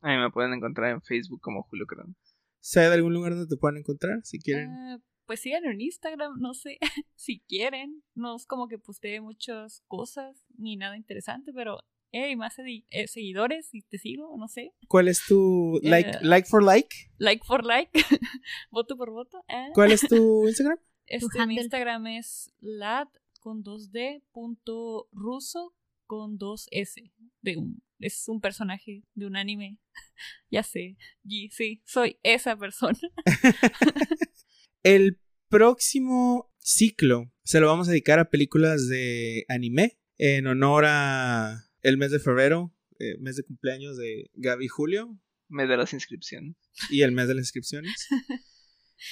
[0.00, 2.16] A mí me pueden encontrar en Facebook como Julio Crán.
[2.60, 4.20] ¿Sabe de algún lugar donde te puedan encontrar?
[4.24, 4.68] Si quieren.
[4.70, 6.78] Ah, pues síganme en Instagram, no sé,
[7.14, 8.02] si quieren.
[8.14, 11.78] No es como que postee muchas cosas ni nada interesante, pero
[12.12, 14.72] hey, más sedi- eh, seguidores y te sigo, no sé.
[14.88, 16.18] ¿Cuál es tu like, Eh.
[16.22, 16.88] like for like?
[17.18, 17.90] Like for like,
[18.70, 19.44] voto por voto.
[19.48, 19.68] ah.
[19.74, 20.78] ¿Cuál es tu Instagram?
[21.06, 21.56] Este, mi.
[21.56, 23.08] Instagram es lad
[23.40, 25.74] con 2D punto ruso
[26.06, 27.12] con 2S.
[27.42, 29.78] De un, es un personaje de un anime.
[30.50, 30.96] ya sé.
[31.24, 32.98] Y sí, soy esa persona.
[34.82, 41.70] El próximo ciclo se lo vamos a dedicar a películas de anime en honor a
[41.82, 45.92] el mes de febrero, eh, mes de cumpleaños de Gaby y Julio Me da las
[45.92, 46.56] inscripciones.
[46.90, 48.08] y el mes de las inscripciones.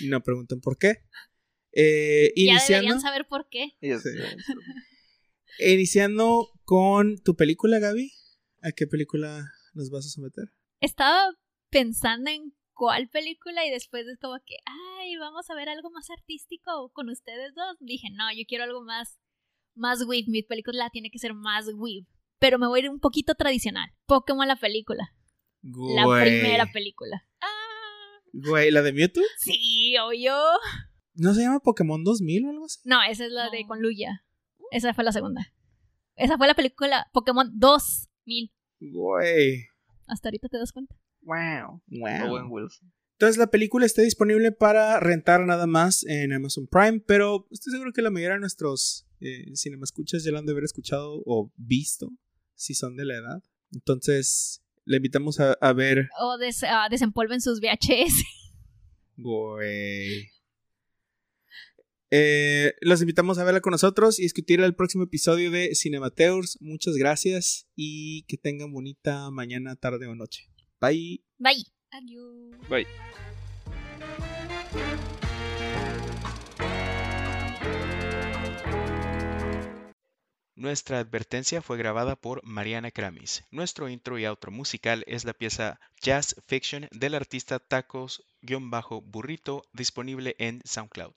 [0.00, 1.02] No pregunten por qué.
[1.76, 3.72] Eh, Ya iniciando, deberían saber por qué.
[3.80, 3.88] Sí.
[5.58, 8.12] iniciando con tu película, Gaby.
[8.62, 9.44] ¿A qué película
[9.74, 10.44] nos vas a someter?
[10.80, 11.26] Estaba
[11.70, 14.56] pensando en cuál película y después es como que,
[15.00, 17.76] ay, vamos a ver algo más artístico con ustedes dos.
[17.80, 19.18] Dije, no, yo quiero algo más,
[19.74, 20.24] más weeb.
[20.28, 22.04] Mi película tiene que ser más weeb.
[22.38, 23.90] Pero me voy a ir un poquito tradicional.
[24.06, 25.12] Pokémon la película.
[25.62, 27.26] La primera película.
[27.40, 27.48] Ah,
[28.32, 29.22] Güey, ¿la de Mewtwo?
[29.38, 30.42] sí, yo.
[31.14, 32.80] ¿No se llama Pokémon 2000 o algo así?
[32.84, 34.24] No, esa es la de con Luya.
[34.70, 35.52] Esa fue la segunda.
[36.16, 38.50] Esa fue la película Pokémon 2000.
[38.80, 39.64] Güey.
[40.06, 40.94] Hasta ahorita te das cuenta.
[41.22, 41.82] Wow.
[41.88, 42.30] Wow.
[42.32, 42.92] Owen Wilson.
[43.12, 47.92] Entonces la película está disponible para rentar nada más en Amazon Prime, pero estoy seguro
[47.92, 49.44] que la mayoría de nuestros eh,
[49.82, 52.10] escuchas ya la han de haber escuchado o visto,
[52.54, 53.42] si son de la edad.
[53.72, 56.08] Entonces le invitamos a, a ver...
[56.20, 58.24] O des- desempolven sus VHS.
[59.16, 60.28] Güey.
[62.16, 66.56] Eh, los invitamos a verla con nosotros y discutir el próximo episodio de Cinemateurs.
[66.60, 70.48] Muchas gracias y que tengan bonita mañana, tarde o noche.
[70.80, 71.24] Bye.
[71.38, 71.64] Bye.
[71.90, 72.68] Adiós.
[72.70, 72.86] Bye.
[80.54, 83.42] Nuestra advertencia fue grabada por Mariana Kramis.
[83.50, 90.60] Nuestro intro y outro musical es la pieza Jazz Fiction del artista Tacos-Burrito disponible en
[90.64, 91.14] SoundCloud.